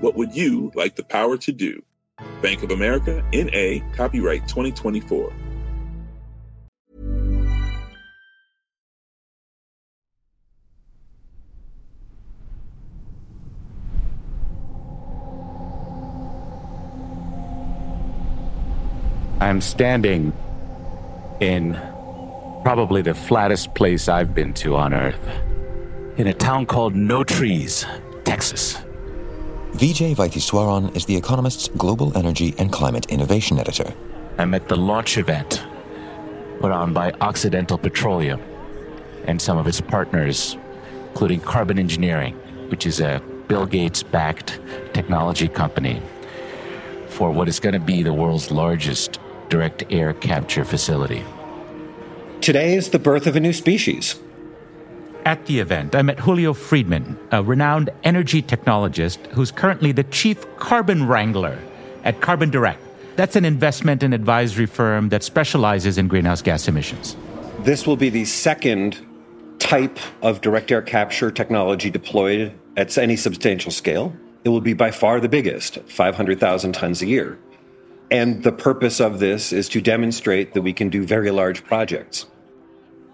What 0.00 0.16
would 0.16 0.34
you 0.34 0.72
like 0.74 0.96
the 0.96 1.04
power 1.04 1.36
to 1.36 1.52
do? 1.52 1.82
Bank 2.42 2.62
of 2.62 2.70
America, 2.70 3.24
N.A., 3.32 3.80
copyright 3.94 4.48
2024. 4.48 5.32
I'm 19.40 19.60
standing 19.60 20.32
in 21.40 21.74
probably 22.64 23.02
the 23.02 23.14
flattest 23.14 23.74
place 23.74 24.08
I've 24.08 24.34
been 24.34 24.54
to 24.54 24.74
on 24.74 24.94
Earth. 24.94 25.20
In 26.16 26.28
a 26.28 26.34
town 26.34 26.64
called 26.64 26.94
Notrees, 26.94 27.84
Texas. 28.24 28.78
Vijay 29.72 30.14
Vaitheeswaran 30.16 30.96
is 30.96 31.04
The 31.04 31.16
Economist's 31.16 31.68
Global 31.76 32.16
Energy 32.16 32.54
and 32.56 32.72
Climate 32.72 33.06
Innovation 33.10 33.58
Editor. 33.58 33.92
I'm 34.38 34.54
at 34.54 34.68
the 34.68 34.76
launch 34.76 35.18
event 35.18 35.62
put 36.60 36.72
on 36.72 36.94
by 36.94 37.12
Occidental 37.20 37.76
Petroleum 37.76 38.40
and 39.26 39.42
some 39.42 39.58
of 39.58 39.66
its 39.66 39.80
partners, 39.80 40.56
including 41.10 41.40
Carbon 41.40 41.78
Engineering, 41.78 42.34
which 42.70 42.86
is 42.86 43.00
a 43.00 43.20
Bill 43.48 43.66
Gates 43.66 44.02
backed 44.02 44.58
technology 44.94 45.48
company 45.48 46.00
for 47.08 47.30
what 47.30 47.48
is 47.48 47.60
going 47.60 47.74
to 47.74 47.80
be 47.80 48.02
the 48.02 48.12
world's 48.12 48.50
largest 48.50 49.18
direct 49.50 49.84
air 49.90 50.14
capture 50.14 50.64
facility. 50.64 51.22
Today 52.44 52.74
is 52.74 52.90
the 52.90 52.98
birth 52.98 53.26
of 53.26 53.36
a 53.36 53.40
new 53.40 53.54
species. 53.54 54.20
At 55.24 55.46
the 55.46 55.60
event, 55.60 55.94
I 55.94 56.02
met 56.02 56.20
Julio 56.20 56.52
Friedmann, 56.52 57.16
a 57.32 57.42
renowned 57.42 57.88
energy 58.02 58.42
technologist 58.42 59.16
who's 59.28 59.50
currently 59.50 59.92
the 59.92 60.04
chief 60.04 60.44
carbon 60.58 61.08
wrangler 61.08 61.58
at 62.04 62.20
Carbon 62.20 62.50
Direct. 62.50 62.82
That's 63.16 63.34
an 63.34 63.46
investment 63.46 64.02
and 64.02 64.12
advisory 64.12 64.66
firm 64.66 65.08
that 65.08 65.22
specializes 65.22 65.96
in 65.96 66.06
greenhouse 66.06 66.42
gas 66.42 66.68
emissions. 66.68 67.16
This 67.60 67.86
will 67.86 67.96
be 67.96 68.10
the 68.10 68.26
second 68.26 69.00
type 69.58 69.98
of 70.20 70.42
direct 70.42 70.70
air 70.70 70.82
capture 70.82 71.30
technology 71.30 71.88
deployed 71.88 72.52
at 72.76 72.98
any 72.98 73.16
substantial 73.16 73.72
scale. 73.72 74.14
It 74.44 74.50
will 74.50 74.60
be 74.60 74.74
by 74.74 74.90
far 74.90 75.18
the 75.18 75.30
biggest, 75.30 75.78
500,000 75.86 76.72
tons 76.74 77.00
a 77.00 77.06
year. 77.06 77.38
And 78.10 78.42
the 78.42 78.52
purpose 78.52 79.00
of 79.00 79.18
this 79.18 79.50
is 79.50 79.66
to 79.70 79.80
demonstrate 79.80 80.52
that 80.52 80.60
we 80.60 80.74
can 80.74 80.90
do 80.90 81.06
very 81.06 81.30
large 81.30 81.64
projects 81.64 82.26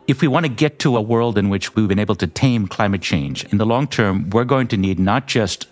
if 0.06 0.20
we 0.20 0.28
want 0.28 0.46
to 0.46 0.52
get 0.52 0.78
to 0.80 0.96
a 0.96 1.00
world 1.00 1.38
in 1.38 1.48
which 1.48 1.74
we've 1.74 1.88
been 1.88 1.98
able 1.98 2.16
to 2.16 2.26
tame 2.26 2.66
climate 2.66 3.02
change, 3.02 3.44
in 3.44 3.58
the 3.58 3.66
long 3.66 3.86
term, 3.86 4.30
we're 4.30 4.44
going 4.44 4.66
to 4.68 4.76
need 4.76 4.98
not 4.98 5.26
just 5.26 5.66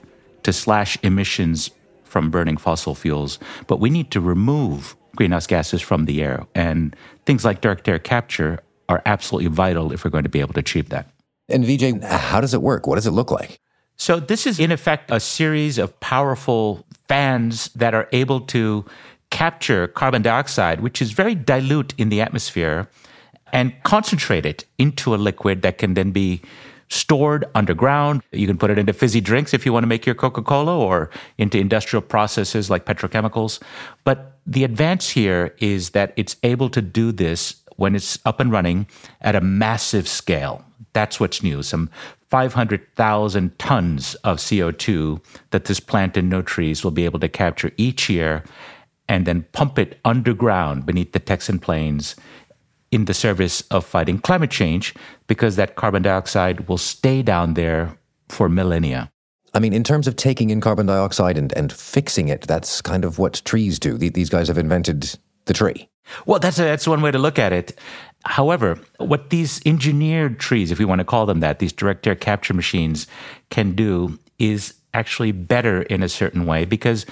to 0.45 0.53
slash 0.53 0.97
emissions 1.03 1.71
from 2.05 2.31
burning 2.31 2.57
fossil 2.57 2.95
fuels, 2.95 3.39
but 3.67 3.81
we 3.81 3.91
need 3.91 4.11
to 4.11 4.21
remove 4.21 4.97
greenhouse 5.17 5.47
gases 5.47 5.83
from 5.83 6.05
the 6.05 6.23
air. 6.23 6.47
And 6.55 6.95
things 7.27 7.45
like 7.45 7.61
direct 7.61 7.89
air 7.89 7.99
capture 7.99 8.61
are 8.89 9.03
absolutely 9.05 9.51
vital 9.51 9.93
if 9.93 10.05
we're 10.05 10.11
going 10.11 10.23
to 10.25 10.31
be 10.31 10.41
able 10.41 10.55
to 10.55 10.61
achieve 10.61 10.89
that. 10.89 11.11
And 11.49 11.65
Vijay, 11.65 12.03
how 12.03 12.41
does 12.41 12.55
it 12.55 12.63
work? 12.63 12.87
What 12.87 12.95
does 12.97 13.07
it 13.07 13.13
look 13.13 13.31
like? 13.31 13.61
So, 13.97 14.21
this 14.21 14.47
is 14.47 14.61
in 14.61 14.71
effect 14.71 15.11
a 15.11 15.19
series 15.19 15.77
of 15.77 15.99
powerful 15.99 16.87
fans 17.09 17.69
that 17.75 17.95
are 17.95 18.09
able 18.13 18.41
to 18.43 18.85
capture 19.31 19.89
carbon 19.89 20.23
dioxide, 20.23 20.81
which 20.81 21.03
is 21.03 21.11
very 21.11 21.35
dilute 21.35 21.95
in 21.99 22.09
the 22.09 22.21
atmosphere 22.21 22.89
and 23.53 23.75
concentrate 23.83 24.47
it 24.47 24.65
into 24.79 25.15
a 25.15 25.17
liquid 25.17 25.63
that 25.63 25.79
can 25.79 25.95
then 25.95 26.11
be 26.11 26.41
stored 26.89 27.45
underground. 27.55 28.23
You 28.33 28.47
can 28.47 28.59
put 28.59 28.71
it 28.71 28.79
into 28.79 28.93
fizzy 28.93 29.21
drinks 29.21 29.53
if 29.53 29.67
you 29.67 29.73
want 29.73 29.83
to 29.83 29.89
make 29.89 30.07
your 30.07 30.15
Coca 30.15 30.43
Cola 30.43 30.79
or 30.79 31.11
into 31.37 31.59
industrial 31.59 32.03
processes 32.03 32.71
like 32.71 32.87
petrochemicals. 32.87 33.61
But 34.05 34.39
the 34.47 34.65
advance 34.65 35.11
here 35.11 35.55
is 35.59 35.91
that 35.91 36.13
it's 36.17 36.37
able 36.43 36.71
to 36.71 36.81
do 36.81 37.13
this 37.13 37.57
when 37.77 37.95
it's 37.95 38.19
up 38.25 38.41
and 38.41 38.51
running 38.51 38.87
at 39.21 39.37
a 39.37 39.41
massive 39.41 40.09
scale. 40.09 40.65
That's 40.95 41.21
what's 41.21 41.43
new. 41.43 41.63
Some 41.63 41.91
500,000 42.31 43.59
tons 43.59 44.15
of 44.17 44.39
CO2 44.39 45.23
that 45.51 45.67
this 45.67 45.81
plant 45.81 46.17
in 46.17 46.29
Notrees 46.29 46.83
will 46.83 46.91
be 46.91 47.05
able 47.05 47.21
to 47.21 47.29
capture 47.29 47.71
each 47.77 48.09
year 48.09 48.43
and 49.09 49.27
then 49.27 49.47
pump 49.53 49.79
it 49.79 49.99
underground 50.05 50.85
beneath 50.85 51.13
the 51.13 51.19
Texan 51.19 51.59
plains 51.59 52.17
in 52.91 53.05
the 53.05 53.15
service 53.15 53.61
of 53.71 53.85
fighting 53.85 54.19
climate 54.19 54.51
change 54.51 54.95
because 55.27 55.57
that 55.57 55.77
carbon 55.77 56.03
dioxide 56.03 56.69
will 56.69 56.79
stay 56.79 57.23
down 57.23 57.55
there 57.55 57.97
for 58.29 58.49
millennia. 58.49 59.11
I 59.55 59.61
mean, 59.61 59.73
in 59.73 59.85
terms 59.85 60.07
of 60.07 60.17
taking 60.17 60.51
in 60.51 60.61
carbon 60.61 60.87
dioxide 60.87 61.39
and, 61.39 61.53
and 61.57 61.73
fixing 61.73 62.29
it, 62.29 62.43
that's 62.43 62.83
kind 62.83 63.05
of 63.05 63.19
what 63.19 63.43
trees 63.45 63.79
do. 63.79 63.97
These 63.97 64.29
guys 64.29 64.49
have 64.49 64.59
invented 64.59 65.15
the 65.47 65.55
tree. 65.55 65.89
Well, 66.27 66.39
that's, 66.39 66.59
a, 66.59 66.63
that's 66.63 66.87
one 66.87 67.03
way 67.03 67.11
to 67.11 67.19
look 67.19 67.39
at 67.39 67.53
it. 67.53 67.79
However, 68.25 68.79
what 68.99 69.31
these 69.31 69.61
engineered 69.67 70.39
trees, 70.39 70.71
if 70.71 70.79
we 70.79 70.85
want 70.85 71.01
to 71.01 71.05
call 71.05 71.27
them 71.27 71.41
that, 71.41 71.59
these 71.59 71.73
direct 71.73 72.07
air 72.07 72.15
capture 72.15 72.55
machines 72.55 73.07
can 73.51 73.73
do 73.73 74.19
is 74.39 74.75
actually 74.99 75.33
better 75.33 75.83
in 75.95 76.03
a 76.03 76.09
certain 76.09 76.45
way 76.45 76.65
because 76.65 77.07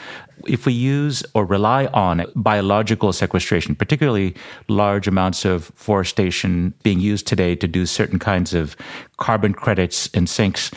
if 0.47 0.67
we 0.67 0.73
use 0.73 1.25
or 1.35 1.45
rely 1.45 1.87
on 1.87 2.25
biological 2.35 3.13
sequestration, 3.13 3.75
particularly 3.75 4.35
large 4.69 5.07
amounts 5.09 5.45
of 5.45 5.73
forestation 5.77 6.75
being 6.83 7.01
used 7.01 7.27
today 7.27 7.55
to 7.57 7.69
do 7.69 7.87
certain 7.87 8.19
kinds 8.19 8.55
of 8.55 8.77
carbon 9.17 9.53
credits 9.55 10.11
and 10.15 10.29
sinks, 10.29 10.71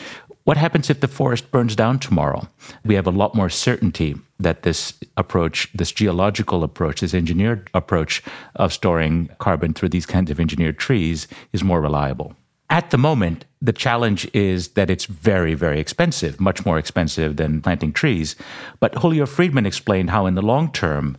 What 0.44 0.56
happens 0.56 0.88
if 0.90 1.00
the 1.00 1.08
forest 1.08 1.50
burns 1.50 1.76
down 1.76 1.98
tomorrow? 1.98 2.48
We 2.84 2.94
have 2.94 3.06
a 3.06 3.10
lot 3.10 3.34
more 3.34 3.50
certainty 3.50 4.16
that 4.38 4.62
this 4.62 4.94
approach, 5.16 5.68
this 5.74 5.92
geological 5.92 6.64
approach, 6.64 7.02
this 7.02 7.14
engineered 7.14 7.68
approach 7.74 8.22
of 8.56 8.72
storing 8.72 9.28
carbon 9.38 9.74
through 9.74 9.90
these 9.90 10.06
kinds 10.06 10.30
of 10.30 10.40
engineered 10.40 10.78
trees 10.78 11.28
is 11.52 11.62
more 11.62 11.80
reliable. 11.80 12.34
At 12.70 12.90
the 12.90 12.98
moment, 12.98 13.44
the 13.62 13.72
challenge 13.72 14.28
is 14.32 14.68
that 14.68 14.88
it's 14.88 15.04
very, 15.04 15.54
very 15.54 15.78
expensive, 15.78 16.40
much 16.40 16.64
more 16.64 16.78
expensive 16.78 17.36
than 17.36 17.60
planting 17.60 17.92
trees. 17.92 18.34
But 18.78 18.94
Julio 18.96 19.26
Friedmann 19.26 19.66
explained 19.66 20.10
how, 20.10 20.26
in 20.26 20.34
the 20.34 20.42
long 20.42 20.72
term, 20.72 21.18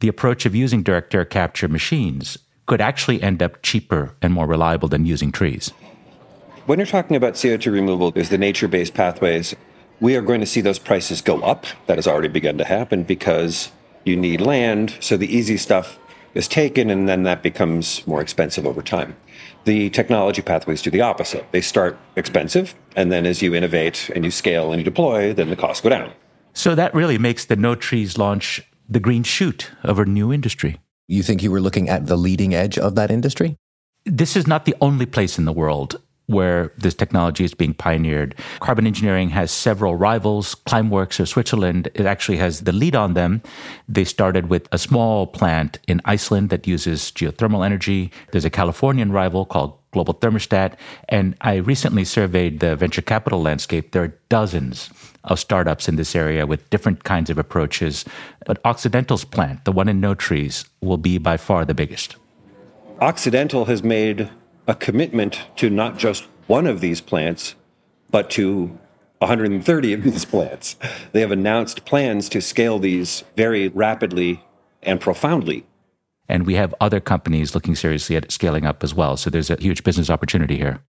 the 0.00 0.08
approach 0.08 0.46
of 0.46 0.54
using 0.54 0.82
direct 0.82 1.14
air 1.14 1.24
capture 1.24 1.68
machines 1.68 2.38
could 2.66 2.80
actually 2.80 3.22
end 3.22 3.42
up 3.42 3.62
cheaper 3.62 4.14
and 4.20 4.32
more 4.32 4.46
reliable 4.46 4.88
than 4.88 5.06
using 5.06 5.30
trees. 5.30 5.72
When 6.66 6.80
you're 6.80 6.86
talking 6.86 7.16
about 7.16 7.34
CO2 7.34 7.72
removal, 7.72 8.10
there's 8.10 8.30
the 8.30 8.38
nature 8.38 8.66
based 8.66 8.94
pathways. 8.94 9.54
We 10.00 10.16
are 10.16 10.22
going 10.22 10.40
to 10.40 10.46
see 10.46 10.60
those 10.60 10.80
prices 10.80 11.22
go 11.22 11.40
up. 11.42 11.66
That 11.86 11.96
has 11.96 12.08
already 12.08 12.28
begun 12.28 12.58
to 12.58 12.64
happen 12.64 13.04
because 13.04 13.70
you 14.04 14.16
need 14.16 14.40
land. 14.40 14.96
So 14.98 15.16
the 15.16 15.32
easy 15.34 15.56
stuff 15.56 15.98
is 16.36 16.48
taken, 16.48 16.90
and 16.90 17.08
then 17.08 17.22
that 17.24 17.42
becomes 17.42 18.06
more 18.06 18.20
expensive 18.20 18.66
over 18.66 18.82
time. 18.82 19.16
The 19.64 19.90
technology 19.90 20.42
pathways 20.42 20.82
do 20.82 20.90
the 20.90 21.00
opposite. 21.00 21.46
They 21.50 21.60
start 21.60 21.98
expensive, 22.14 22.74
and 22.94 23.10
then 23.10 23.26
as 23.26 23.42
you 23.42 23.54
innovate 23.54 24.10
and 24.14 24.24
you 24.24 24.30
scale 24.30 24.72
and 24.72 24.80
you 24.80 24.84
deploy, 24.84 25.32
then 25.32 25.50
the 25.50 25.56
costs 25.56 25.82
go 25.82 25.88
down. 25.88 26.12
So 26.52 26.74
that 26.74 26.94
really 26.94 27.18
makes 27.18 27.44
the 27.44 27.56
Notrees 27.56 28.16
launch 28.16 28.62
the 28.88 29.00
green 29.00 29.22
shoot 29.22 29.70
of 29.82 29.98
a 29.98 30.04
new 30.04 30.32
industry. 30.32 30.78
You 31.08 31.22
think 31.22 31.42
you 31.42 31.50
were 31.50 31.60
looking 31.60 31.88
at 31.88 32.06
the 32.06 32.16
leading 32.16 32.54
edge 32.54 32.78
of 32.78 32.94
that 32.94 33.10
industry? 33.10 33.56
This 34.04 34.36
is 34.36 34.46
not 34.46 34.64
the 34.64 34.76
only 34.80 35.06
place 35.06 35.38
in 35.38 35.44
the 35.44 35.52
world 35.52 36.00
where 36.26 36.72
this 36.76 36.94
technology 36.94 37.44
is 37.44 37.54
being 37.54 37.74
pioneered. 37.74 38.34
Carbon 38.60 38.86
engineering 38.86 39.30
has 39.30 39.50
several 39.50 39.96
rivals. 39.96 40.54
Climeworks 40.66 41.20
of 41.20 41.28
Switzerland, 41.28 41.88
it 41.94 42.06
actually 42.06 42.38
has 42.38 42.62
the 42.62 42.72
lead 42.72 42.96
on 42.96 43.14
them. 43.14 43.42
They 43.88 44.04
started 44.04 44.48
with 44.48 44.68
a 44.72 44.78
small 44.78 45.26
plant 45.26 45.78
in 45.86 46.00
Iceland 46.04 46.50
that 46.50 46.66
uses 46.66 47.12
geothermal 47.12 47.64
energy. 47.64 48.10
There's 48.32 48.44
a 48.44 48.50
Californian 48.50 49.12
rival 49.12 49.46
called 49.46 49.78
Global 49.92 50.14
Thermostat. 50.14 50.74
And 51.08 51.36
I 51.40 51.56
recently 51.56 52.04
surveyed 52.04 52.60
the 52.60 52.76
venture 52.76 53.02
capital 53.02 53.40
landscape. 53.40 53.92
There 53.92 54.02
are 54.02 54.18
dozens 54.28 54.90
of 55.24 55.38
startups 55.38 55.88
in 55.88 55.96
this 55.96 56.14
area 56.14 56.46
with 56.46 56.68
different 56.70 57.04
kinds 57.04 57.30
of 57.30 57.38
approaches. 57.38 58.04
But 58.46 58.60
Occidental's 58.64 59.24
plant, 59.24 59.64
the 59.64 59.72
one 59.72 59.88
in 59.88 60.00
Notrees, 60.00 60.66
will 60.80 60.98
be 60.98 61.18
by 61.18 61.36
far 61.36 61.64
the 61.64 61.74
biggest. 61.74 62.16
Occidental 63.00 63.66
has 63.66 63.82
made 63.82 64.30
a 64.66 64.74
commitment 64.74 65.40
to 65.56 65.70
not 65.70 65.98
just 65.98 66.26
one 66.46 66.66
of 66.66 66.80
these 66.80 67.00
plants, 67.00 67.54
but 68.10 68.30
to 68.30 68.78
130 69.18 69.92
of 69.92 70.02
these 70.02 70.24
plants. 70.34 70.76
They 71.12 71.20
have 71.20 71.32
announced 71.32 71.84
plans 71.84 72.28
to 72.30 72.40
scale 72.40 72.78
these 72.78 73.24
very 73.36 73.68
rapidly 73.68 74.44
and 74.82 75.00
profoundly. 75.00 75.66
And 76.28 76.46
we 76.46 76.54
have 76.54 76.74
other 76.80 77.00
companies 77.00 77.54
looking 77.54 77.76
seriously 77.76 78.16
at 78.16 78.32
scaling 78.32 78.66
up 78.66 78.82
as 78.82 78.94
well. 78.94 79.16
So 79.16 79.30
there's 79.30 79.50
a 79.50 79.56
huge 79.60 79.84
business 79.84 80.10
opportunity 80.10 80.56
here. 80.56 80.80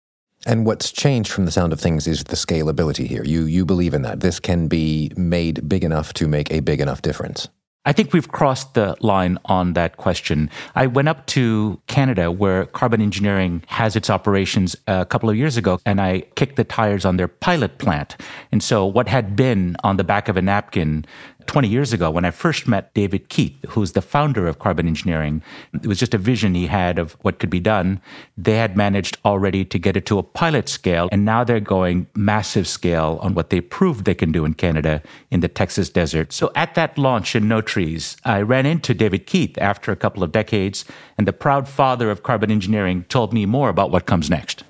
And 0.46 0.66
what's 0.66 0.92
changed 0.92 1.32
from 1.32 1.46
the 1.46 1.52
sound 1.52 1.74
of 1.74 1.80
things 1.80 2.08
is 2.08 2.24
the 2.24 2.36
scalability 2.36 3.08
here. 3.08 3.24
You 3.24 3.46
you 3.46 3.66
believe 3.66 3.94
in 3.94 4.04
that. 4.04 4.20
This 4.20 4.40
can 4.40 4.68
be 4.68 5.12
made 5.18 5.68
big 5.68 5.84
enough 5.84 6.14
to 6.14 6.28
make 6.28 6.52
a 6.52 6.60
big 6.60 6.80
enough 6.80 7.02
difference. 7.02 7.50
I 7.88 7.94
think 7.94 8.12
we've 8.12 8.28
crossed 8.28 8.74
the 8.74 8.98
line 9.00 9.40
on 9.46 9.72
that 9.74 9.96
question. 9.96 10.50
I 10.76 10.88
went 10.88 11.08
up 11.08 11.26
to 11.28 11.80
Canada 11.88 12.30
where 12.30 12.66
Carbon 12.66 13.02
Engineering 13.02 13.64
has 13.68 13.96
its 13.96 14.10
operations 14.10 14.76
a 14.88 15.06
couple 15.06 15.30
of 15.30 15.38
years 15.38 15.56
ago 15.56 15.80
and 15.86 16.02
I 16.02 16.26
kicked 16.36 16.58
the 16.58 16.66
tires 16.66 17.06
on 17.06 17.16
their 17.16 17.30
pilot 17.30 17.78
plant. 17.78 18.18
And 18.52 18.62
so 18.62 18.86
what 18.86 19.08
had 19.08 19.38
been 19.38 19.78
on 19.86 19.96
the 19.96 20.04
back 20.04 20.28
of 20.28 20.36
a 20.36 20.42
napkin 20.42 21.06
20 21.48 21.68
years 21.68 21.94
ago 21.94 22.12
when 22.12 22.26
I 22.26 22.32
first 22.32 22.68
met 22.68 22.94
David 22.94 23.30
Keith, 23.30 23.56
who's 23.70 23.94
the 23.94 24.02
founder 24.02 24.48
of 24.48 24.60
Carbon 24.60 24.88
Engineering. 24.88 25.42
It 25.74 25.88
was 25.88 26.00
just 26.00 26.14
a 26.14 26.18
vision 26.18 26.54
he 26.54 26.68
had 26.68 27.00
of 27.00 27.14
what 27.22 27.40
could 27.40 27.50
be 27.50 27.60
done. 27.60 28.02
They 28.38 28.58
had 28.58 28.78
managed 28.78 29.18
already 29.26 29.66
to 29.66 29.80
get 29.80 29.98
it 29.98 30.06
to 30.08 30.20
a 30.20 30.24
pilot 30.24 30.70
scale, 30.70 31.10
and 31.12 31.26
now 31.26 31.44
they're 31.44 31.60
going 31.60 32.08
massive 32.16 32.68
scale 32.68 33.20
on 33.22 33.34
what 33.34 33.50
they 33.50 33.62
proved 33.62 34.06
they 34.06 34.14
can 34.14 34.32
do 34.32 34.46
in 34.46 34.54
Canada 34.54 35.02
in 35.32 35.40
the 35.40 35.48
Texas 35.48 35.90
desert. 35.90 36.34
So 36.34 36.52
at 36.56 36.76
that 36.76 36.98
launch 36.98 37.36
in 37.36 37.48
Notrees, 37.48 38.18
I 38.26 38.42
ran 38.42 38.66
into 38.66 38.94
David 38.94 39.26
Keith 39.26 39.58
after 39.58 39.92
a 39.92 39.96
couple 39.96 40.24
of 40.24 40.32
decades, 40.32 40.86
and 41.18 41.28
the 41.28 41.34
proud 41.34 41.68
father 41.68 42.12
of 42.12 42.24
Carbon 42.24 42.52
Engineering 42.52 43.06
told 43.10 43.34
me 43.34 43.46
more 43.46 43.70
about 43.70 43.92
what 43.92 44.06
comes 44.06 44.30
next. 44.30 44.64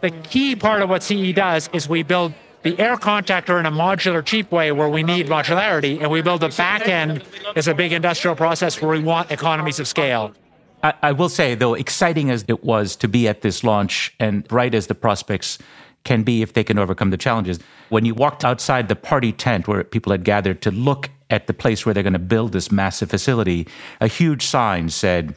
The 0.00 0.10
key 0.10 0.54
part 0.54 0.82
of 0.82 0.88
what 0.88 1.02
CE 1.02 1.32
does 1.32 1.68
is 1.72 1.88
we 1.88 2.02
build 2.02 2.32
the 2.62 2.78
air 2.78 2.96
contactor 2.96 3.58
in 3.58 3.66
a 3.66 3.70
modular, 3.70 4.24
cheap 4.24 4.50
way 4.50 4.72
where 4.72 4.88
we 4.88 5.02
need 5.02 5.26
modularity, 5.26 6.00
and 6.00 6.10
we 6.10 6.22
build 6.22 6.40
the 6.40 6.48
back 6.50 6.88
end 6.88 7.22
as 7.56 7.68
a 7.68 7.74
big 7.74 7.92
industrial 7.92 8.36
process 8.36 8.80
where 8.82 8.90
we 8.90 9.00
want 9.00 9.30
economies 9.30 9.78
of 9.78 9.86
scale. 9.86 10.34
I, 10.82 10.94
I, 11.02 11.12
will 11.12 11.28
say, 11.28 11.54
though, 11.54 11.74
exciting 11.74 12.30
as 12.30 12.44
it 12.48 12.64
was 12.64 12.96
to 12.96 13.08
be 13.08 13.26
at 13.28 13.42
this 13.42 13.64
launch 13.64 14.14
and 14.20 14.46
bright 14.46 14.74
as 14.74 14.86
the 14.86 14.94
prospects 14.94 15.58
can 16.04 16.22
be 16.22 16.42
if 16.42 16.52
they 16.52 16.64
can 16.64 16.78
overcome 16.78 17.10
the 17.10 17.16
challenges, 17.16 17.58
when 17.88 18.04
you 18.04 18.14
walked 18.14 18.44
outside 18.44 18.88
the 18.88 18.96
party 18.96 19.32
tent 19.32 19.66
where 19.66 19.82
people 19.84 20.12
had 20.12 20.24
gathered 20.24 20.62
to 20.62 20.70
look 20.70 21.10
at 21.30 21.46
the 21.46 21.54
place 21.54 21.84
where 21.84 21.92
they're 21.92 22.02
going 22.02 22.12
to 22.12 22.18
build 22.18 22.52
this 22.52 22.72
massive 22.72 23.10
facility, 23.10 23.66
a 24.00 24.06
huge 24.06 24.44
sign 24.44 24.88
said, 24.88 25.34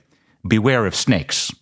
Beware 0.48 0.86
of 0.86 0.96
snakes. 0.96 1.54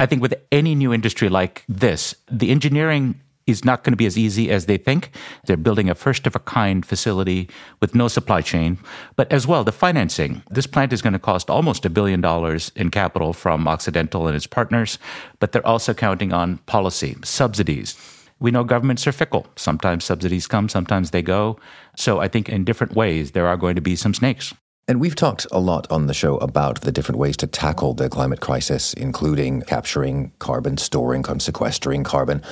I 0.00 0.06
think 0.06 0.20
with 0.20 0.34
any 0.52 0.74
new 0.74 0.92
industry 0.92 1.28
like 1.28 1.64
this, 1.68 2.14
the 2.30 2.50
engineering 2.50 3.20
is 3.48 3.64
not 3.64 3.82
going 3.82 3.92
to 3.92 3.96
be 3.96 4.06
as 4.06 4.18
easy 4.18 4.50
as 4.50 4.66
they 4.66 4.76
think. 4.76 5.10
They're 5.46 5.56
building 5.56 5.88
a 5.88 5.94
first 5.94 6.26
of 6.26 6.36
a 6.36 6.40
kind 6.40 6.84
facility 6.84 7.48
with 7.80 7.94
no 7.94 8.08
supply 8.08 8.42
chain, 8.42 8.78
but 9.16 9.32
as 9.32 9.46
well 9.46 9.64
the 9.64 9.72
financing. 9.72 10.42
This 10.50 10.66
plant 10.66 10.92
is 10.92 11.02
going 11.02 11.14
to 11.14 11.18
cost 11.18 11.50
almost 11.50 11.84
a 11.84 11.90
billion 11.90 12.20
dollars 12.20 12.70
in 12.76 12.90
capital 12.90 13.32
from 13.32 13.66
Occidental 13.66 14.26
and 14.26 14.36
its 14.36 14.46
partners, 14.46 14.98
but 15.40 15.52
they're 15.52 15.66
also 15.66 15.94
counting 15.94 16.32
on 16.32 16.58
policy, 16.66 17.16
subsidies. 17.24 17.96
We 18.40 18.50
know 18.50 18.62
governments 18.62 19.06
are 19.06 19.12
fickle. 19.12 19.46
Sometimes 19.56 20.04
subsidies 20.04 20.46
come, 20.46 20.68
sometimes 20.68 21.10
they 21.10 21.22
go. 21.22 21.58
So 21.96 22.20
I 22.20 22.28
think 22.28 22.48
in 22.48 22.64
different 22.64 22.94
ways 22.94 23.32
there 23.32 23.48
are 23.48 23.56
going 23.56 23.74
to 23.74 23.80
be 23.80 23.96
some 23.96 24.14
snakes. 24.14 24.54
And 24.86 25.00
we've 25.00 25.14
talked 25.14 25.46
a 25.52 25.60
lot 25.60 25.86
on 25.90 26.06
the 26.06 26.14
show 26.14 26.38
about 26.38 26.80
the 26.80 26.92
different 26.92 27.18
ways 27.18 27.36
to 27.38 27.46
tackle 27.46 27.92
the 27.92 28.08
climate 28.08 28.40
crisis, 28.40 28.94
including 28.94 29.60
capturing 29.62 30.32
carbon, 30.38 30.78
storing, 30.78 31.24
sequestering 31.24 32.04
carbon 32.04 32.42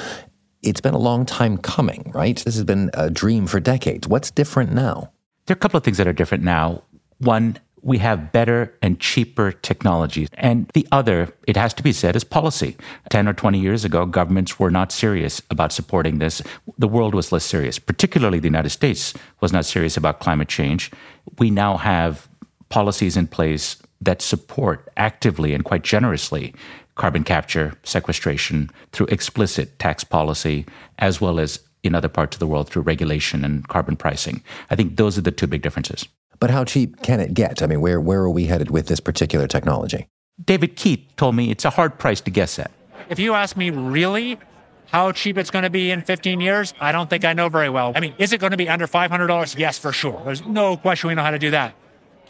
it's 0.67 0.81
been 0.81 0.95
a 0.95 0.99
long 0.99 1.25
time 1.25 1.57
coming, 1.59 2.11
right? 2.15 2.37
This 2.45 2.57
has 2.57 2.65
been 2.65 2.91
a 2.95 3.09
dream 3.09 3.47
for 3.47 3.61
decades. 3.61 4.09
What's 4.09 4.31
different 4.31 4.73
now? 4.73 5.13
There 5.47 5.55
are 5.55 5.59
a 5.59 5.61
couple 5.61 5.79
of 5.79 5.85
things 5.85 5.99
that 5.99 6.09
are 6.09 6.13
different 6.13 6.43
now. 6.43 6.83
One, 7.19 7.59
we 7.83 7.99
have 7.99 8.33
better 8.33 8.75
and 8.83 8.99
cheaper 8.99 9.53
technologies. 9.53 10.29
And 10.35 10.69
the 10.75 10.87
other, 10.91 11.33
it 11.47 11.57
has 11.57 11.73
to 11.75 11.85
be 11.85 11.93
said, 11.93 12.17
is 12.17 12.25
policy. 12.25 12.77
10 13.11 13.29
or 13.29 13.33
20 13.33 13.61
years 13.61 13.85
ago, 13.85 14.07
governments 14.07 14.59
were 14.59 14.73
not 14.73 14.91
serious 14.91 15.41
about 15.51 15.73
supporting 15.73 16.19
this. 16.19 16.43
The 16.79 16.89
world 16.89 17.15
was 17.15 17.31
less 17.31 17.45
serious, 17.45 17.79
particularly 17.79 18.41
the 18.41 18.49
United 18.49 18.71
States 18.71 19.15
was 19.41 19.53
not 19.53 19.67
serious 19.67 19.97
about 19.97 20.19
climate 20.19 20.49
change. 20.49 20.91
We 21.39 21.51
now 21.51 21.77
have 21.77 22.29
policies 22.71 23.17
in 23.17 23.29
place 23.29 23.77
that 24.01 24.21
support 24.21 24.89
actively 24.97 25.55
and 25.55 25.65
quite 25.65 25.85
generously 25.85 26.55
carbon 26.97 27.23
capture, 27.25 27.75
sequestration 27.85 28.71
through 28.93 29.07
explicit 29.07 29.79
tax 29.79 30.03
policy, 30.03 30.67
as 30.99 31.21
well 31.21 31.39
as 31.39 31.61
in 31.83 31.95
other 31.95 32.09
parts 32.09 32.35
of 32.37 32.41
the 32.41 32.47
world 32.47 32.69
through 32.69 32.83
regulation 32.83 33.45
and 33.45 33.69
carbon 33.69 33.97
pricing. 33.97 34.43
I 34.71 34.77
think 34.77 34.97
those 34.97 35.17
are 35.17 35.23
the 35.23 35.31
two 35.31 35.47
big 35.47 35.63
differences. 35.63 36.07
But 36.41 36.51
how 36.51 36.65
cheap 36.65 37.03
can 37.03 37.21
it 37.21 37.33
get? 37.33 37.63
I 37.63 37.67
mean, 37.67 37.81
where, 37.81 38.01
where 38.01 38.21
are 38.21 38.31
we 38.31 38.47
headed 38.47 38.71
with 38.71 38.89
this 38.89 39.01
particular 39.01 39.47
technology? 39.47 40.09
David 40.45 40.77
Keith 40.77 41.01
told 41.17 41.35
me 41.35 41.51
it's 41.51 41.65
a 41.65 41.71
hard 41.71 41.99
price 41.99 42.21
to 42.23 42.31
guess 42.31 42.59
at. 42.59 42.71
If 43.09 43.19
you 43.19 43.35
ask 43.35 43.57
me 43.57 43.71
really 43.71 44.39
how 44.87 45.13
cheap 45.13 45.39
it's 45.39 45.51
going 45.51 45.63
to 45.63 45.71
be 45.71 45.91
in 45.91 46.03
15 46.03 46.41
years, 46.41 46.75
I 46.81 46.93
don't 46.93 47.09
think 47.09 47.25
I 47.25 47.33
know 47.33 47.49
very 47.49 47.71
well. 47.71 47.93
I 47.95 48.01
mean, 48.01 48.15
is 48.19 48.33
it 48.33 48.41
going 48.41 48.51
to 48.51 48.57
be 48.57 48.69
under 48.69 48.87
$500? 48.87 49.59
Yes, 49.59 49.79
for 49.79 49.93
sure. 49.93 50.21
There's 50.25 50.45
no 50.45 50.77
question 50.77 51.09
we 51.09 51.15
know 51.15 51.23
how 51.23 51.31
to 51.31 51.39
do 51.39 51.53
that. 51.53 51.75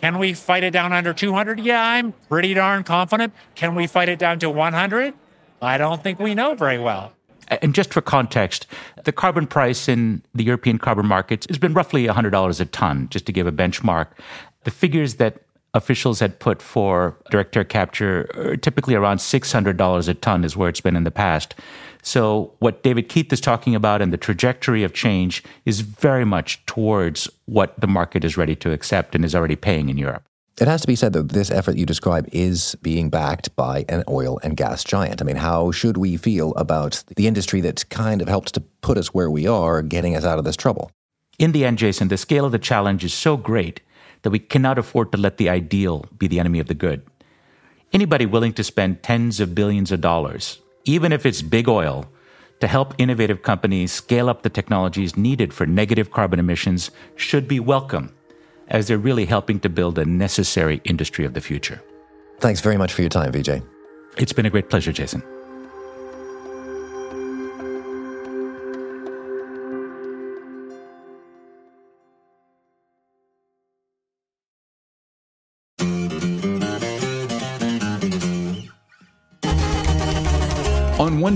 Can 0.01 0.19
we 0.19 0.35
fight 0.35 0.63
it 0.63 0.71
down 0.71 0.93
under 0.93 1.13
200? 1.13 1.61
Yeah, 1.61 1.83
I'm 1.83 2.13
pretty 2.29 2.55
darn 2.55 2.85
confident. 2.85 3.33
Can 3.55 3.75
we 3.75 3.87
fight 3.87 4.09
it 4.09 4.19
down 4.19 4.39
to 4.41 4.51
100? 4.51 5.15
I 5.63 5.79
don't 5.79 6.03
think 6.03 6.19
we 6.19 6.35
know 6.35 6.55
very 6.55 6.79
well. 6.79 7.13
And 7.49 7.75
just 7.75 7.93
for 7.93 8.01
context, 8.01 8.67
the 9.05 9.13
carbon 9.13 9.47
price 9.47 9.89
in 9.89 10.23
the 10.35 10.45
European 10.45 10.79
carbon 10.79 11.07
markets 11.07 11.47
has 11.49 11.59
been 11.59 11.73
roughly 11.75 12.07
$100 12.07 12.61
a 12.61 12.65
ton, 12.67 13.09
just 13.09 13.25
to 13.27 13.33
give 13.33 13.47
a 13.47 13.53
benchmark. 13.53 14.09
The 14.65 14.71
figures 14.71 15.15
that 15.15 15.43
officials 15.73 16.21
had 16.21 16.41
put 16.41 16.61
for 16.61 17.17
direct 17.31 17.57
air 17.57 17.65
capture 17.65 18.29
are 18.35 18.57
typically 18.57 18.95
around 18.95 19.19
$600 19.19 20.09
a 20.09 20.15
ton, 20.15 20.45
is 20.45 20.57
where 20.57 20.69
it's 20.69 20.81
been 20.81 20.97
in 20.97 21.05
the 21.05 21.11
past. 21.11 21.55
So, 22.07 22.53
what 22.61 22.85
David 22.85 23.09
Keith 23.09 23.33
is 23.33 23.41
talking 23.41 23.75
about 23.75 24.01
and 24.01 24.13
the 24.13 24.17
trajectory 24.17 24.85
of 24.85 24.95
change 24.95 25.43
is 25.65 25.81
very 25.81 26.25
much 26.25 26.65
towards 26.65 27.29
what 27.47 27.75
the 27.81 27.89
market 27.89 28.23
is 28.23 28.37
ready 28.37 28.55
to 28.57 28.71
accept 28.71 29.17
and 29.17 29.25
is 29.25 29.35
already 29.35 29.57
paying 29.57 29.89
in 29.89 29.99
Europe. 29.99 30.23
It 30.61 30.69
has 30.69 30.83
to 30.83 30.87
be 30.87 30.95
said 30.95 31.15
that 31.15 31.31
this 31.31 31.51
effort 31.51 31.77
you 31.77 31.85
describe 31.85 32.29
is 32.31 32.77
being 32.81 33.11
backed 33.11 33.57
by 33.57 33.85
an 33.89 34.05
oil 34.09 34.39
and 34.45 34.57
gas 34.57 34.85
giant. 34.85 35.21
I 35.21 35.25
mean, 35.25 35.35
how 35.35 35.73
should 35.73 35.97
we 35.97 36.17
feel 36.17 36.55
about 36.55 37.03
the 37.17 37.27
industry 37.27 37.61
that 37.63 37.89
kind 37.91 38.23
of 38.23 38.29
helped 38.29 38.55
to 38.55 38.61
put 38.61 38.99
us 38.99 39.13
where 39.13 39.29
we 39.29 39.49
are, 39.49 39.83
getting 39.83 40.15
us 40.15 40.25
out 40.25 40.39
of 40.39 40.45
this 40.45 40.57
trouble? 40.57 40.93
In 41.41 41.51
the 41.51 41.65
end, 41.65 41.79
Jason, 41.79 42.07
the 42.07 42.17
scale 42.17 42.45
of 42.45 42.53
the 42.53 42.61
challenge 42.61 43.03
is 43.03 43.15
so 43.15 43.37
great 43.37 43.81
that 44.23 44.31
we 44.31 44.39
cannot 44.39 44.79
afford 44.79 45.11
to 45.11 45.19
let 45.19 45.39
the 45.39 45.49
ideal 45.49 46.07
be 46.17 46.29
the 46.29 46.39
enemy 46.39 46.61
of 46.61 46.69
the 46.69 46.75
good. 46.75 47.05
Anybody 47.93 48.27
willing 48.27 48.53
to 48.53 48.63
spend 48.63 49.03
tens 49.03 49.41
of 49.41 49.57
billions 49.57 49.91
of 49.91 50.01
dollars, 50.01 50.61
even 50.87 51.13
if 51.13 51.27
it's 51.27 51.43
big 51.43 51.69
oil, 51.69 52.11
to 52.61 52.67
help 52.67 52.95
innovative 52.97 53.43
companies 53.43 53.93
scale 53.93 54.31
up 54.31 54.43
the 54.43 54.49
technologies 54.49 55.17
needed 55.17 55.53
for 55.53 55.67
negative 55.67 56.11
carbon 56.11 56.39
emissions 56.39 56.91
should 57.17 57.47
be 57.47 57.61
welcome 57.61 58.15
as 58.69 58.89
they're 58.89 58.99
really 58.99 59.27
helping 59.27 59.61
to 59.61 59.69
build 59.69 59.99
a 59.99 60.05
necessary 60.05 60.81
industry 60.85 61.25
of 61.25 61.35
the 61.35 61.41
future. 61.41 61.83
Thanks 62.41 62.61
very 62.61 62.77
much 62.77 62.93
for 62.95 63.03
your 63.03 63.11
time, 63.11 63.33
Vijay. 63.33 63.63
It's 64.17 64.33
been 64.33 64.47
a 64.47 64.51
great 64.51 64.71
pleasure, 64.71 64.93
Jason. 64.93 65.23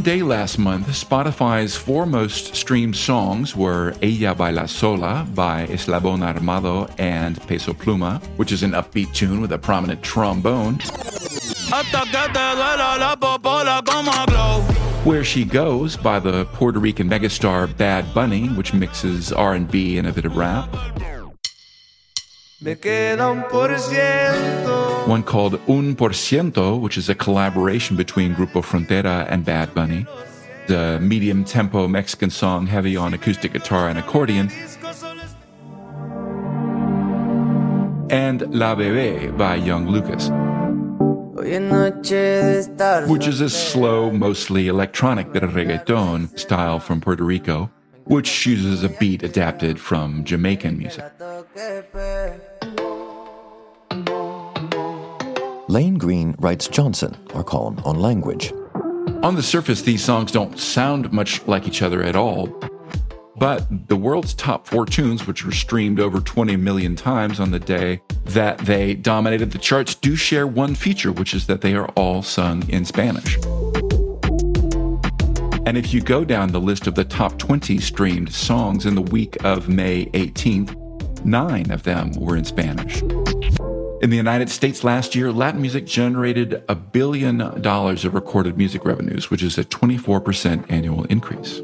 One 0.00 0.16
day 0.16 0.22
last 0.22 0.58
month, 0.58 0.86
Spotify's 0.86 1.76
four 1.76 2.06
most 2.06 2.56
streamed 2.56 2.96
songs 2.96 3.54
were 3.54 3.92
Ella 4.00 4.34
Baila 4.34 4.66
Sola 4.66 5.26
by 5.34 5.66
Eslabon 5.66 6.22
Armado 6.22 6.90
and 6.98 7.38
Peso 7.46 7.74
Pluma, 7.74 8.18
which 8.38 8.50
is 8.50 8.62
an 8.62 8.70
upbeat 8.70 9.12
tune 9.12 9.42
with 9.42 9.52
a 9.52 9.58
prominent 9.58 10.02
trombone. 10.02 10.76
Where 15.04 15.22
She 15.22 15.44
Goes 15.44 15.98
by 15.98 16.18
the 16.18 16.46
Puerto 16.46 16.78
Rican 16.78 17.10
megastar 17.10 17.76
Bad 17.76 18.14
Bunny, 18.14 18.48
which 18.48 18.72
mixes 18.72 19.34
R&B 19.34 19.98
and 19.98 20.08
a 20.08 20.12
bit 20.14 20.24
of 20.24 20.34
rap. 20.34 20.74
One 25.06 25.22
called 25.22 25.60
Un 25.68 25.96
Por 25.96 26.10
Ciento, 26.10 26.80
which 26.80 26.96
is 26.96 27.08
a 27.08 27.14
collaboration 27.14 27.96
between 27.96 28.34
Grupo 28.34 28.62
Frontera 28.62 29.26
and 29.30 29.44
Bad 29.44 29.74
Bunny. 29.74 30.06
The 30.68 31.00
medium 31.00 31.44
tempo 31.44 31.88
Mexican 31.88 32.30
song 32.30 32.66
heavy 32.66 32.96
on 32.96 33.12
acoustic 33.14 33.52
guitar 33.52 33.88
and 33.88 33.98
accordion. 33.98 34.50
And 38.10 38.42
La 38.54 38.74
Bebe 38.74 39.28
by 39.32 39.56
Young 39.56 39.88
Lucas. 39.88 40.30
Which 43.08 43.26
is 43.26 43.40
a 43.40 43.50
slow, 43.50 44.10
mostly 44.10 44.68
electronic 44.68 45.32
bit 45.32 45.42
of 45.42 45.52
reggaeton 45.52 46.38
style 46.38 46.78
from 46.78 47.00
Puerto 47.00 47.24
Rico, 47.24 47.70
which 48.04 48.46
uses 48.46 48.84
a 48.84 48.90
beat 48.90 49.22
adapted 49.22 49.80
from 49.80 50.24
Jamaican 50.24 50.76
music. 50.76 51.04
Lane 55.70 55.98
Greene 55.98 56.34
writes 56.40 56.66
Johnson, 56.66 57.16
our 57.32 57.44
column 57.44 57.80
on 57.84 58.00
language. 58.00 58.52
On 59.22 59.36
the 59.36 59.42
surface, 59.42 59.82
these 59.82 60.02
songs 60.02 60.32
don't 60.32 60.58
sound 60.58 61.12
much 61.12 61.46
like 61.46 61.68
each 61.68 61.80
other 61.80 62.02
at 62.02 62.16
all. 62.16 62.48
But 63.36 63.68
the 63.86 63.94
world's 63.94 64.34
top 64.34 64.66
four 64.66 64.84
tunes, 64.84 65.28
which 65.28 65.44
were 65.44 65.52
streamed 65.52 66.00
over 66.00 66.18
20 66.18 66.56
million 66.56 66.96
times 66.96 67.38
on 67.38 67.52
the 67.52 67.60
day 67.60 68.00
that 68.24 68.58
they 68.58 68.94
dominated 68.94 69.52
the 69.52 69.58
charts, 69.58 69.94
do 69.94 70.16
share 70.16 70.44
one 70.44 70.74
feature, 70.74 71.12
which 71.12 71.34
is 71.34 71.46
that 71.46 71.60
they 71.60 71.74
are 71.74 71.86
all 71.90 72.24
sung 72.24 72.68
in 72.68 72.84
Spanish. 72.84 73.36
And 75.66 75.78
if 75.78 75.94
you 75.94 76.00
go 76.00 76.24
down 76.24 76.50
the 76.50 76.60
list 76.60 76.88
of 76.88 76.96
the 76.96 77.04
top 77.04 77.38
20 77.38 77.78
streamed 77.78 78.32
songs 78.32 78.86
in 78.86 78.96
the 78.96 79.02
week 79.02 79.36
of 79.44 79.68
May 79.68 80.06
18th, 80.06 81.24
nine 81.24 81.70
of 81.70 81.84
them 81.84 82.10
were 82.14 82.36
in 82.36 82.44
Spanish. 82.44 83.04
In 84.00 84.08
the 84.08 84.16
United 84.16 84.48
States 84.48 84.82
last 84.82 85.14
year, 85.14 85.30
Latin 85.30 85.60
music 85.60 85.84
generated 85.84 86.64
a 86.70 86.74
billion 86.74 87.60
dollars 87.60 88.06
of 88.06 88.14
recorded 88.14 88.56
music 88.56 88.86
revenues, 88.86 89.30
which 89.30 89.42
is 89.42 89.58
a 89.58 89.64
24% 89.64 90.70
annual 90.70 91.04
increase. 91.04 91.60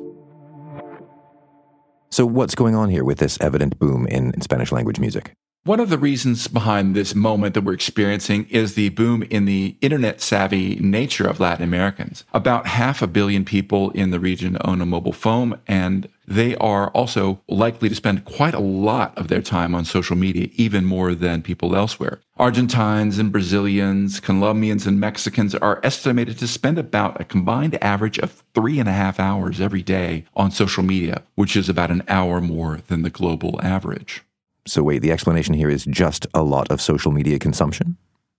So, 2.10 2.26
what's 2.26 2.54
going 2.54 2.74
on 2.74 2.90
here 2.90 3.04
with 3.04 3.18
this 3.18 3.38
evident 3.40 3.78
boom 3.78 4.06
in 4.08 4.38
Spanish 4.42 4.70
language 4.70 5.00
music? 5.00 5.32
One 5.66 5.80
of 5.80 5.90
the 5.90 5.98
reasons 5.98 6.46
behind 6.46 6.94
this 6.94 7.16
moment 7.16 7.54
that 7.54 7.62
we're 7.62 7.72
experiencing 7.72 8.46
is 8.50 8.74
the 8.74 8.90
boom 8.90 9.24
in 9.24 9.46
the 9.46 9.74
internet 9.80 10.20
savvy 10.20 10.76
nature 10.76 11.26
of 11.26 11.40
Latin 11.40 11.64
Americans. 11.64 12.22
About 12.32 12.68
half 12.68 13.02
a 13.02 13.08
billion 13.08 13.44
people 13.44 13.90
in 13.90 14.10
the 14.10 14.20
region 14.20 14.56
own 14.64 14.80
a 14.80 14.86
mobile 14.86 15.12
phone, 15.12 15.58
and 15.66 16.08
they 16.24 16.54
are 16.58 16.90
also 16.90 17.40
likely 17.48 17.88
to 17.88 17.96
spend 17.96 18.24
quite 18.24 18.54
a 18.54 18.60
lot 18.60 19.18
of 19.18 19.26
their 19.26 19.42
time 19.42 19.74
on 19.74 19.84
social 19.84 20.14
media, 20.14 20.50
even 20.54 20.84
more 20.84 21.16
than 21.16 21.42
people 21.42 21.74
elsewhere. 21.74 22.20
Argentines 22.36 23.18
and 23.18 23.32
Brazilians, 23.32 24.20
Colombians 24.20 24.86
and 24.86 25.00
Mexicans 25.00 25.52
are 25.56 25.80
estimated 25.82 26.38
to 26.38 26.46
spend 26.46 26.78
about 26.78 27.20
a 27.20 27.24
combined 27.24 27.76
average 27.82 28.20
of 28.20 28.44
three 28.54 28.78
and 28.78 28.88
a 28.88 28.92
half 28.92 29.18
hours 29.18 29.60
every 29.60 29.82
day 29.82 30.26
on 30.36 30.52
social 30.52 30.84
media, 30.84 31.24
which 31.34 31.56
is 31.56 31.68
about 31.68 31.90
an 31.90 32.04
hour 32.06 32.40
more 32.40 32.82
than 32.86 33.02
the 33.02 33.10
global 33.10 33.60
average. 33.64 34.22
So, 34.66 34.82
wait, 34.82 35.00
the 35.00 35.12
explanation 35.12 35.54
here 35.54 35.70
is 35.70 35.84
just 35.84 36.26
a 36.34 36.42
lot 36.42 36.70
of 36.70 36.80
social 36.80 37.12
media 37.12 37.38
consumption? 37.38 37.96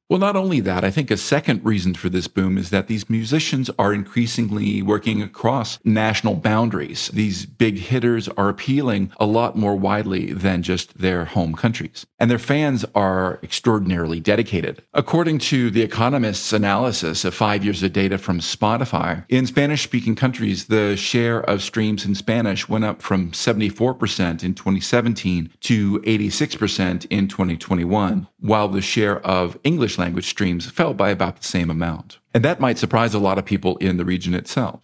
Well, 0.10 0.20
not 0.20 0.38
only 0.38 0.62
that, 0.62 0.86
I 0.86 0.92
think 0.92 1.12
a 1.12 1.18
second 1.18 1.66
reason 1.66 1.94
for 1.94 2.08
this 2.08 2.30
boom 2.30 2.58
is 2.58 2.70
that 2.70 2.88
these 2.88 3.10
musicians 3.10 3.70
are 3.78 3.94
increasingly 3.94 4.82
working 4.82 5.22
across 5.22 5.80
national 5.84 6.36
boundaries. 6.36 7.10
These 7.10 7.46
big 7.46 7.78
hitters 7.78 8.30
are 8.30 8.48
appealing 8.48 9.12
a 9.20 9.26
lot 9.26 9.58
more 9.58 9.76
widely 9.76 10.32
than 10.32 10.64
just 10.64 11.00
their 11.00 11.26
home 11.26 11.56
countries. 11.56 12.06
And 12.20 12.32
their 12.32 12.40
fans 12.40 12.86
are 12.96 13.42
extraordinarily 13.44 14.22
dedicated. 14.22 14.82
According 14.94 15.40
to 15.40 15.70
The 15.70 15.82
Economist's 15.82 16.54
analysis 16.54 17.26
of 17.26 17.36
five 17.36 17.66
years 17.66 17.84
of 17.84 17.92
data 17.92 18.18
from 18.18 18.40
Spotify, 18.40 19.26
in 19.28 19.46
Spanish 19.46 19.84
speaking 19.84 20.16
countries, 20.16 20.68
the 20.68 20.96
share 20.96 21.42
of 21.42 21.62
streams 21.62 22.06
in 22.06 22.16
Spanish 22.16 22.70
went 22.70 22.86
up 22.86 23.02
from 23.02 23.32
74% 23.32 24.42
in 24.42 24.54
2017 24.54 25.52
to 25.60 26.00
86% 26.00 27.08
in 27.10 27.28
2021, 27.28 28.28
while 28.40 28.70
the 28.70 28.80
share 28.80 29.20
of 29.28 29.60
English 29.66 29.97
language 29.98 30.28
streams 30.28 30.70
fell 30.70 30.94
by 30.94 31.10
about 31.10 31.38
the 31.38 31.44
same 31.44 31.70
amount. 31.70 32.20
And 32.34 32.44
that 32.44 32.60
might 32.60 32.78
surprise 32.78 33.14
a 33.14 33.20
lot 33.20 33.38
of 33.38 33.46
people 33.46 33.78
in 33.78 33.98
the 33.98 34.06
region 34.06 34.34
itself. 34.34 34.82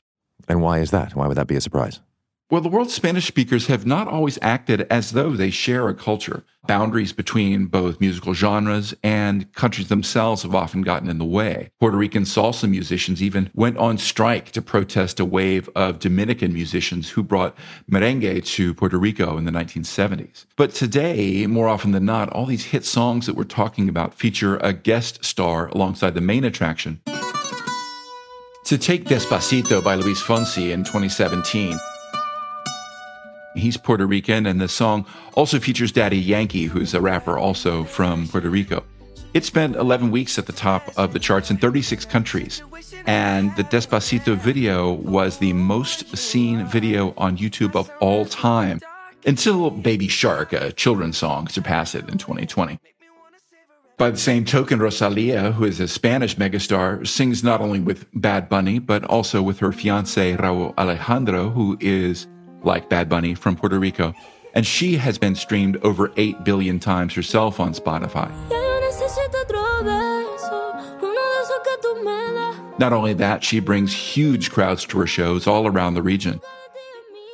And 0.47 0.61
why 0.61 0.79
is 0.79 0.91
that? 0.91 1.15
Why 1.15 1.27
would 1.27 1.37
that 1.37 1.47
be 1.47 1.55
a 1.55 1.61
surprise? 1.61 1.99
Well, 2.51 2.61
the 2.61 2.69
world's 2.69 2.93
Spanish 2.93 3.25
speakers 3.25 3.67
have 3.67 3.85
not 3.85 4.07
always 4.07 4.37
acted 4.41 4.81
as 4.89 5.13
though 5.13 5.31
they 5.31 5.49
share 5.49 5.87
a 5.87 5.95
culture. 5.95 6.43
Boundaries 6.67 7.11
between 7.11 7.65
both 7.65 7.99
musical 7.99 8.33
genres 8.33 8.93
and 9.01 9.51
countries 9.53 9.87
themselves 9.87 10.43
have 10.43 10.53
often 10.53 10.81
gotten 10.81 11.09
in 11.09 11.17
the 11.17 11.25
way. 11.25 11.71
Puerto 11.79 11.97
Rican 11.97 12.23
salsa 12.23 12.69
musicians 12.69 13.23
even 13.23 13.49
went 13.55 13.77
on 13.77 13.97
strike 13.97 14.51
to 14.51 14.61
protest 14.61 15.19
a 15.19 15.25
wave 15.25 15.67
of 15.75 15.99
Dominican 15.99 16.53
musicians 16.53 17.11
who 17.11 17.23
brought 17.23 17.57
merengue 17.91 18.45
to 18.45 18.73
Puerto 18.73 18.99
Rico 18.99 19.37
in 19.37 19.45
the 19.45 19.51
1970s. 19.51 20.45
But 20.55 20.73
today, 20.75 21.47
more 21.47 21.67
often 21.67 21.91
than 21.91 22.05
not, 22.05 22.29
all 22.29 22.45
these 22.45 22.65
hit 22.65 22.85
songs 22.85 23.25
that 23.25 23.35
we're 23.35 23.45
talking 23.45 23.89
about 23.89 24.13
feature 24.13 24.57
a 24.57 24.73
guest 24.73 25.25
star 25.25 25.69
alongside 25.69 26.13
the 26.13 26.21
main 26.21 26.43
attraction. 26.43 27.01
To 28.65 28.77
take 28.77 29.05
Despacito 29.05 29.83
by 29.83 29.95
Luis 29.95 30.21
Fonsi 30.21 30.71
in 30.71 30.83
2017, 30.83 31.77
He's 33.55 33.77
Puerto 33.77 34.05
Rican, 34.05 34.45
and 34.45 34.59
the 34.59 34.67
song 34.67 35.05
also 35.33 35.59
features 35.59 35.91
Daddy 35.91 36.17
Yankee, 36.17 36.65
who's 36.65 36.93
a 36.93 37.01
rapper 37.01 37.37
also 37.37 37.83
from 37.83 38.27
Puerto 38.27 38.49
Rico. 38.49 38.83
It 39.33 39.45
spent 39.45 39.75
11 39.75 40.11
weeks 40.11 40.37
at 40.37 40.45
the 40.45 40.53
top 40.53 40.91
of 40.95 41.13
the 41.13 41.19
charts 41.19 41.49
in 41.49 41.57
36 41.57 42.05
countries. 42.05 42.61
And 43.05 43.55
the 43.55 43.63
Despacito 43.63 44.37
video 44.37 44.91
was 44.91 45.37
the 45.37 45.53
most 45.53 46.15
seen 46.15 46.65
video 46.65 47.13
on 47.17 47.37
YouTube 47.37 47.75
of 47.75 47.91
all 47.99 48.25
time 48.25 48.79
until 49.25 49.69
Baby 49.71 50.07
Shark, 50.07 50.53
a 50.53 50.71
children's 50.71 51.17
song, 51.17 51.47
surpassed 51.47 51.95
it 51.95 52.09
in 52.09 52.17
2020. 52.17 52.79
By 53.97 54.09
the 54.09 54.17
same 54.17 54.43
token, 54.43 54.79
Rosalia, 54.79 55.51
who 55.51 55.65
is 55.65 55.79
a 55.79 55.87
Spanish 55.87 56.35
megastar, 56.35 57.07
sings 57.07 57.43
not 57.43 57.61
only 57.61 57.79
with 57.79 58.05
Bad 58.13 58.49
Bunny, 58.49 58.79
but 58.79 59.03
also 59.05 59.41
with 59.41 59.59
her 59.59 59.71
fiance 59.71 60.35
Rauw 60.35 60.73
Alejandro, 60.77 61.49
who 61.51 61.77
is 61.79 62.27
like 62.63 62.89
Bad 62.89 63.09
Bunny 63.09 63.35
from 63.35 63.55
Puerto 63.55 63.79
Rico. 63.79 64.13
And 64.53 64.65
she 64.65 64.97
has 64.97 65.17
been 65.17 65.35
streamed 65.35 65.77
over 65.77 66.11
8 66.15 66.43
billion 66.43 66.79
times 66.79 67.13
herself 67.13 67.59
on 67.59 67.73
Spotify. 67.73 68.31
Not 72.79 72.91
only 72.91 73.13
that, 73.13 73.43
she 73.43 73.59
brings 73.59 73.93
huge 73.93 74.51
crowds 74.51 74.83
to 74.85 74.99
her 74.99 75.07
shows 75.07 75.47
all 75.47 75.67
around 75.67 75.93
the 75.93 76.01
region. 76.01 76.41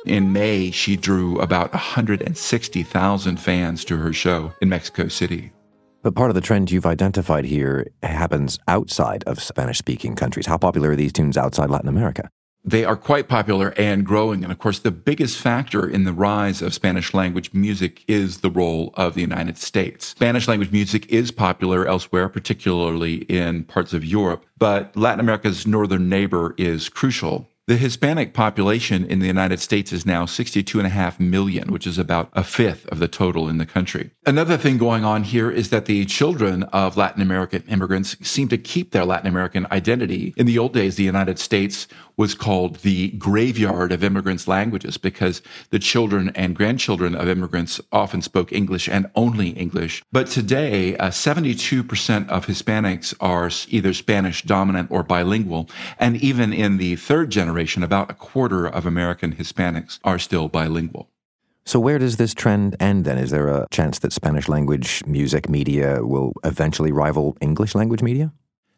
In 0.06 0.32
May, 0.32 0.70
she 0.70 0.96
drew 0.96 1.38
about 1.40 1.72
160,000 1.72 3.36
fans 3.36 3.84
to 3.84 3.96
her 3.96 4.12
show 4.12 4.52
in 4.62 4.68
Mexico 4.68 5.08
City. 5.08 5.52
But 6.02 6.14
part 6.14 6.30
of 6.30 6.34
the 6.34 6.40
trend 6.40 6.70
you've 6.70 6.86
identified 6.86 7.44
here 7.44 7.88
happens 8.02 8.58
outside 8.68 9.24
of 9.24 9.42
Spanish 9.42 9.78
speaking 9.78 10.16
countries. 10.16 10.46
How 10.46 10.56
popular 10.56 10.92
are 10.92 10.96
these 10.96 11.12
tunes 11.12 11.36
outside 11.36 11.68
Latin 11.68 11.88
America? 11.88 12.30
They 12.64 12.84
are 12.84 12.96
quite 12.96 13.28
popular 13.28 13.72
and 13.76 14.04
growing. 14.04 14.42
And 14.42 14.52
of 14.52 14.58
course, 14.58 14.78
the 14.78 14.90
biggest 14.90 15.38
factor 15.38 15.88
in 15.88 16.04
the 16.04 16.12
rise 16.12 16.60
of 16.60 16.74
Spanish 16.74 17.14
language 17.14 17.54
music 17.54 18.04
is 18.06 18.38
the 18.38 18.50
role 18.50 18.92
of 18.94 19.14
the 19.14 19.22
United 19.22 19.56
States. 19.56 20.06
Spanish 20.06 20.46
language 20.46 20.70
music 20.70 21.06
is 21.10 21.30
popular 21.30 21.86
elsewhere, 21.86 22.28
particularly 22.28 23.22
in 23.24 23.64
parts 23.64 23.92
of 23.92 24.04
Europe, 24.04 24.44
but 24.58 24.94
Latin 24.96 25.20
America's 25.20 25.66
northern 25.66 26.08
neighbor 26.08 26.54
is 26.58 26.88
crucial. 26.88 27.48
The 27.70 27.76
Hispanic 27.76 28.34
population 28.34 29.04
in 29.04 29.20
the 29.20 29.28
United 29.28 29.60
States 29.60 29.92
is 29.92 30.04
now 30.04 30.24
62.5 30.24 31.20
million, 31.20 31.70
which 31.70 31.86
is 31.86 31.98
about 31.98 32.28
a 32.32 32.42
fifth 32.42 32.84
of 32.88 32.98
the 32.98 33.06
total 33.06 33.48
in 33.48 33.58
the 33.58 33.66
country. 33.66 34.10
Another 34.26 34.56
thing 34.56 34.76
going 34.76 35.04
on 35.04 35.22
here 35.22 35.52
is 35.52 35.70
that 35.70 35.84
the 35.84 36.04
children 36.06 36.64
of 36.64 36.96
Latin 36.96 37.22
American 37.22 37.62
immigrants 37.68 38.16
seem 38.28 38.48
to 38.48 38.58
keep 38.58 38.90
their 38.90 39.04
Latin 39.04 39.28
American 39.28 39.68
identity. 39.70 40.34
In 40.36 40.46
the 40.46 40.58
old 40.58 40.72
days, 40.72 40.96
the 40.96 41.04
United 41.04 41.38
States 41.38 41.86
was 42.20 42.34
called 42.34 42.76
the 42.80 43.08
graveyard 43.12 43.90
of 43.90 44.04
immigrants' 44.04 44.46
languages 44.46 44.98
because 44.98 45.40
the 45.70 45.78
children 45.78 46.30
and 46.34 46.54
grandchildren 46.54 47.14
of 47.14 47.26
immigrants 47.26 47.80
often 47.92 48.20
spoke 48.20 48.52
English 48.52 48.90
and 48.90 49.10
only 49.14 49.48
English. 49.52 50.02
But 50.12 50.26
today, 50.26 50.98
uh, 50.98 51.08
72% 51.08 52.28
of 52.28 52.44
Hispanics 52.44 53.14
are 53.20 53.50
either 53.70 53.94
Spanish 53.94 54.42
dominant 54.42 54.90
or 54.90 55.02
bilingual. 55.02 55.70
And 55.98 56.18
even 56.18 56.52
in 56.52 56.76
the 56.76 56.96
third 56.96 57.30
generation, 57.30 57.82
about 57.82 58.10
a 58.10 58.14
quarter 58.28 58.66
of 58.66 58.84
American 58.84 59.36
Hispanics 59.36 59.98
are 60.04 60.18
still 60.18 60.48
bilingual. 60.48 61.08
So, 61.64 61.80
where 61.80 61.98
does 61.98 62.18
this 62.18 62.34
trend 62.34 62.76
end 62.80 63.06
then? 63.06 63.16
Is 63.16 63.30
there 63.30 63.48
a 63.48 63.66
chance 63.70 63.98
that 64.00 64.12
Spanish 64.12 64.46
language 64.46 65.02
music 65.06 65.48
media 65.48 66.04
will 66.04 66.34
eventually 66.44 66.92
rival 66.92 67.38
English 67.40 67.74
language 67.74 68.02
media? 68.02 68.30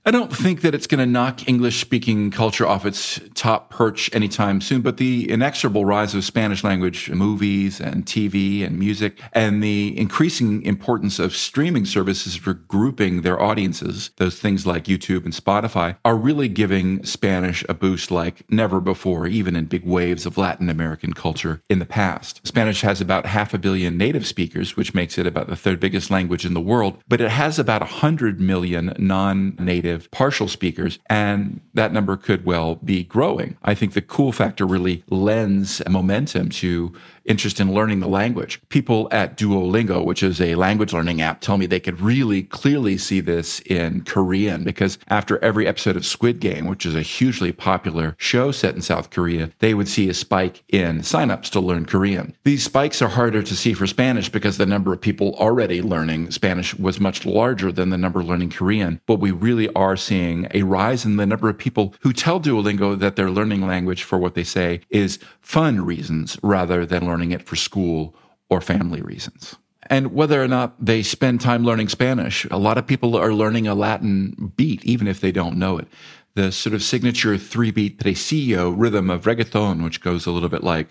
I 0.04 0.10
don't 0.10 0.36
think 0.36 0.62
that 0.62 0.74
it's 0.74 0.88
going 0.88 0.98
to 0.98 1.06
knock 1.06 1.48
English 1.48 1.80
speaking 1.80 2.32
culture 2.32 2.66
off 2.66 2.84
its 2.84 3.20
top 3.34 3.70
perch 3.70 4.12
anytime 4.12 4.60
soon, 4.60 4.82
but 4.82 4.96
the 4.96 5.30
inexorable 5.30 5.84
rise 5.84 6.12
of 6.12 6.24
Spanish 6.24 6.64
language 6.64 7.08
movies 7.08 7.80
and 7.80 8.04
TV 8.04 8.66
and 8.66 8.80
music 8.80 9.20
and 9.32 9.62
the 9.62 9.96
increasing 9.96 10.60
importance 10.62 11.20
of 11.20 11.36
streaming 11.36 11.84
services 11.84 12.34
for 12.34 12.52
grouping 12.52 13.22
their 13.22 13.40
audiences, 13.40 14.10
those 14.16 14.40
things 14.40 14.66
like 14.66 14.86
YouTube 14.86 15.24
and 15.24 15.32
Spotify, 15.32 15.96
are 16.04 16.16
really 16.16 16.48
giving 16.48 17.04
Spanish 17.04 17.64
a 17.68 17.74
boost 17.74 18.10
like 18.10 18.42
never 18.50 18.80
before, 18.80 19.28
even 19.28 19.54
in 19.54 19.66
big 19.66 19.86
waves 19.86 20.26
of 20.26 20.36
Latin 20.36 20.68
American 20.68 21.12
culture 21.12 21.62
in 21.70 21.78
the 21.78 21.86
past. 21.86 22.44
Spanish 22.44 22.80
has 22.80 23.00
about 23.00 23.26
half 23.26 23.54
a 23.54 23.58
billion 23.58 23.96
native 23.96 24.26
speakers, 24.26 24.76
which 24.76 24.94
makes 24.94 25.16
it 25.16 25.28
about 25.28 25.46
the 25.46 25.54
third 25.54 25.78
biggest 25.78 26.10
language 26.10 26.44
in 26.44 26.54
the 26.54 26.60
world, 26.60 26.98
but 27.06 27.20
it 27.20 27.30
has 27.30 27.56
about 27.56 27.82
100 27.82 28.40
million 28.40 28.96
non 28.98 29.54
native 29.60 29.91
native 29.92 30.10
partial 30.10 30.48
speakers, 30.48 30.98
and 31.06 31.60
that 31.74 31.92
number 31.92 32.16
could 32.16 32.44
well 32.44 32.76
be 32.76 33.04
growing. 33.04 33.56
I 33.62 33.74
think 33.74 33.92
the 33.92 34.02
cool 34.02 34.32
factor 34.32 34.66
really 34.66 35.04
lends 35.08 35.82
momentum 35.88 36.48
to 36.50 36.92
interest 37.24 37.60
in 37.60 37.72
learning 37.72 38.00
the 38.00 38.08
language. 38.08 38.60
People 38.68 39.08
at 39.10 39.36
Duolingo, 39.36 40.04
which 40.04 40.22
is 40.22 40.40
a 40.40 40.54
language 40.54 40.92
learning 40.92 41.20
app, 41.20 41.40
tell 41.40 41.56
me 41.56 41.66
they 41.66 41.80
could 41.80 42.00
really 42.00 42.42
clearly 42.42 42.98
see 42.98 43.20
this 43.20 43.60
in 43.60 44.02
Korean 44.04 44.64
because 44.64 44.98
after 45.08 45.42
every 45.42 45.66
episode 45.66 45.96
of 45.96 46.06
Squid 46.06 46.40
Game, 46.40 46.66
which 46.66 46.86
is 46.86 46.94
a 46.94 47.02
hugely 47.02 47.52
popular 47.52 48.14
show 48.18 48.50
set 48.50 48.74
in 48.74 48.82
South 48.82 49.10
Korea, 49.10 49.50
they 49.58 49.74
would 49.74 49.88
see 49.88 50.08
a 50.08 50.14
spike 50.14 50.62
in 50.68 51.00
signups 51.00 51.50
to 51.50 51.60
learn 51.60 51.86
Korean. 51.86 52.34
These 52.44 52.64
spikes 52.64 53.02
are 53.02 53.08
harder 53.08 53.42
to 53.42 53.56
see 53.56 53.74
for 53.74 53.86
Spanish 53.86 54.28
because 54.28 54.58
the 54.58 54.66
number 54.66 54.92
of 54.92 55.00
people 55.00 55.34
already 55.34 55.82
learning 55.82 56.30
Spanish 56.30 56.74
was 56.74 57.00
much 57.00 57.24
larger 57.24 57.72
than 57.72 57.90
the 57.90 57.98
number 57.98 58.22
learning 58.22 58.50
Korean. 58.50 59.00
But 59.06 59.20
we 59.20 59.30
really 59.30 59.68
are 59.74 59.96
seeing 59.96 60.48
a 60.52 60.62
rise 60.62 61.04
in 61.04 61.16
the 61.16 61.26
number 61.26 61.48
of 61.48 61.58
people 61.58 61.94
who 62.00 62.12
tell 62.12 62.40
Duolingo 62.40 62.98
that 62.98 63.16
they're 63.16 63.30
learning 63.30 63.66
language 63.66 64.02
for 64.02 64.18
what 64.18 64.34
they 64.34 64.44
say 64.44 64.80
is 64.90 65.18
fun 65.40 65.84
reasons 65.84 66.38
rather 66.42 66.86
than 66.86 67.06
learning 67.12 67.32
it 67.32 67.42
for 67.42 67.56
school 67.56 68.14
or 68.48 68.62
family 68.62 69.02
reasons. 69.02 69.56
And 69.90 70.14
whether 70.14 70.42
or 70.42 70.48
not 70.48 70.82
they 70.82 71.02
spend 71.02 71.42
time 71.42 71.62
learning 71.62 71.90
Spanish, 71.90 72.46
a 72.50 72.56
lot 72.56 72.78
of 72.78 72.86
people 72.86 73.14
are 73.16 73.34
learning 73.34 73.66
a 73.66 73.74
Latin 73.74 74.52
beat, 74.56 74.82
even 74.82 75.06
if 75.06 75.20
they 75.20 75.30
don't 75.30 75.58
know 75.58 75.76
it. 75.76 75.88
The 76.34 76.50
sort 76.50 76.74
of 76.74 76.82
signature 76.82 77.36
three 77.36 77.70
beat 77.70 77.98
tresillo 77.98 78.72
rhythm 78.74 79.10
of 79.10 79.24
reggaeton, 79.24 79.84
which 79.84 80.00
goes 80.00 80.24
a 80.24 80.30
little 80.30 80.48
bit 80.48 80.64
like, 80.64 80.88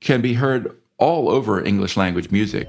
can 0.00 0.22
be 0.22 0.34
heard 0.34 0.74
all 0.96 1.28
over 1.28 1.62
English 1.62 1.98
language 1.98 2.30
music. 2.30 2.66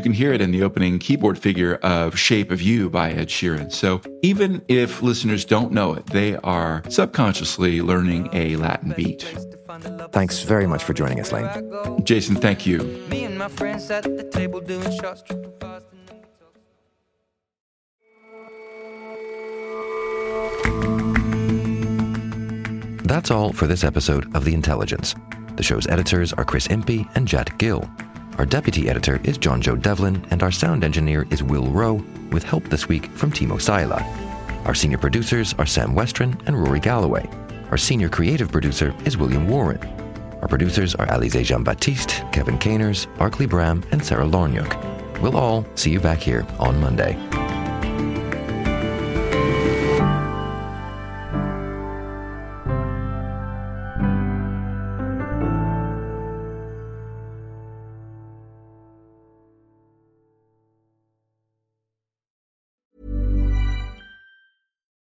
You 0.00 0.04
can 0.04 0.12
hear 0.14 0.32
it 0.32 0.40
in 0.40 0.50
the 0.50 0.62
opening 0.62 0.98
keyboard 0.98 1.38
figure 1.38 1.74
of 1.82 2.18
Shape 2.18 2.50
of 2.50 2.62
You 2.62 2.88
by 2.88 3.10
Ed 3.10 3.28
Sheeran. 3.28 3.70
So 3.70 4.00
even 4.22 4.64
if 4.66 5.02
listeners 5.02 5.44
don't 5.44 5.72
know 5.72 5.92
it, 5.92 6.06
they 6.06 6.36
are 6.36 6.82
subconsciously 6.88 7.82
learning 7.82 8.30
a 8.32 8.56
Latin 8.56 8.94
beat. 8.96 9.24
Thanks 10.12 10.40
very 10.40 10.66
much 10.66 10.82
for 10.84 10.94
joining 10.94 11.20
us, 11.20 11.32
Lane. 11.32 12.02
Jason, 12.02 12.36
thank 12.36 12.64
you. 12.64 12.78
That's 23.04 23.30
all 23.30 23.52
for 23.52 23.66
this 23.66 23.84
episode 23.84 24.34
of 24.34 24.46
The 24.46 24.54
Intelligence. 24.54 25.14
The 25.56 25.62
show's 25.62 25.86
editors 25.88 26.32
are 26.32 26.46
Chris 26.46 26.68
Impey 26.68 27.06
and 27.14 27.28
Jet 27.28 27.58
Gill. 27.58 27.86
Our 28.40 28.46
deputy 28.46 28.88
editor 28.88 29.20
is 29.22 29.36
John 29.36 29.60
Joe 29.60 29.76
Devlin, 29.76 30.26
and 30.30 30.42
our 30.42 30.50
sound 30.50 30.82
engineer 30.82 31.26
is 31.28 31.42
Will 31.42 31.66
Rowe, 31.66 32.02
with 32.32 32.42
help 32.42 32.64
this 32.64 32.88
week 32.88 33.04
from 33.08 33.30
Timo 33.30 33.60
Saila. 33.60 34.02
Our 34.64 34.74
senior 34.74 34.96
producers 34.96 35.54
are 35.58 35.66
Sam 35.66 35.94
Westron 35.94 36.40
and 36.46 36.58
Rory 36.58 36.80
Galloway. 36.80 37.28
Our 37.70 37.76
senior 37.76 38.08
creative 38.08 38.50
producer 38.50 38.94
is 39.04 39.18
William 39.18 39.46
Warren. 39.46 39.86
Our 40.40 40.48
producers 40.48 40.94
are 40.94 41.06
Alize 41.08 41.44
Jean 41.44 41.62
Baptiste, 41.62 42.24
Kevin 42.32 42.56
Caners, 42.56 43.04
Barclay 43.18 43.44
Bram, 43.44 43.84
and 43.92 44.02
Sarah 44.02 44.24
Lornyuk. 44.24 45.20
We'll 45.20 45.36
all 45.36 45.66
see 45.74 45.90
you 45.90 46.00
back 46.00 46.20
here 46.20 46.46
on 46.58 46.80
Monday. 46.80 47.18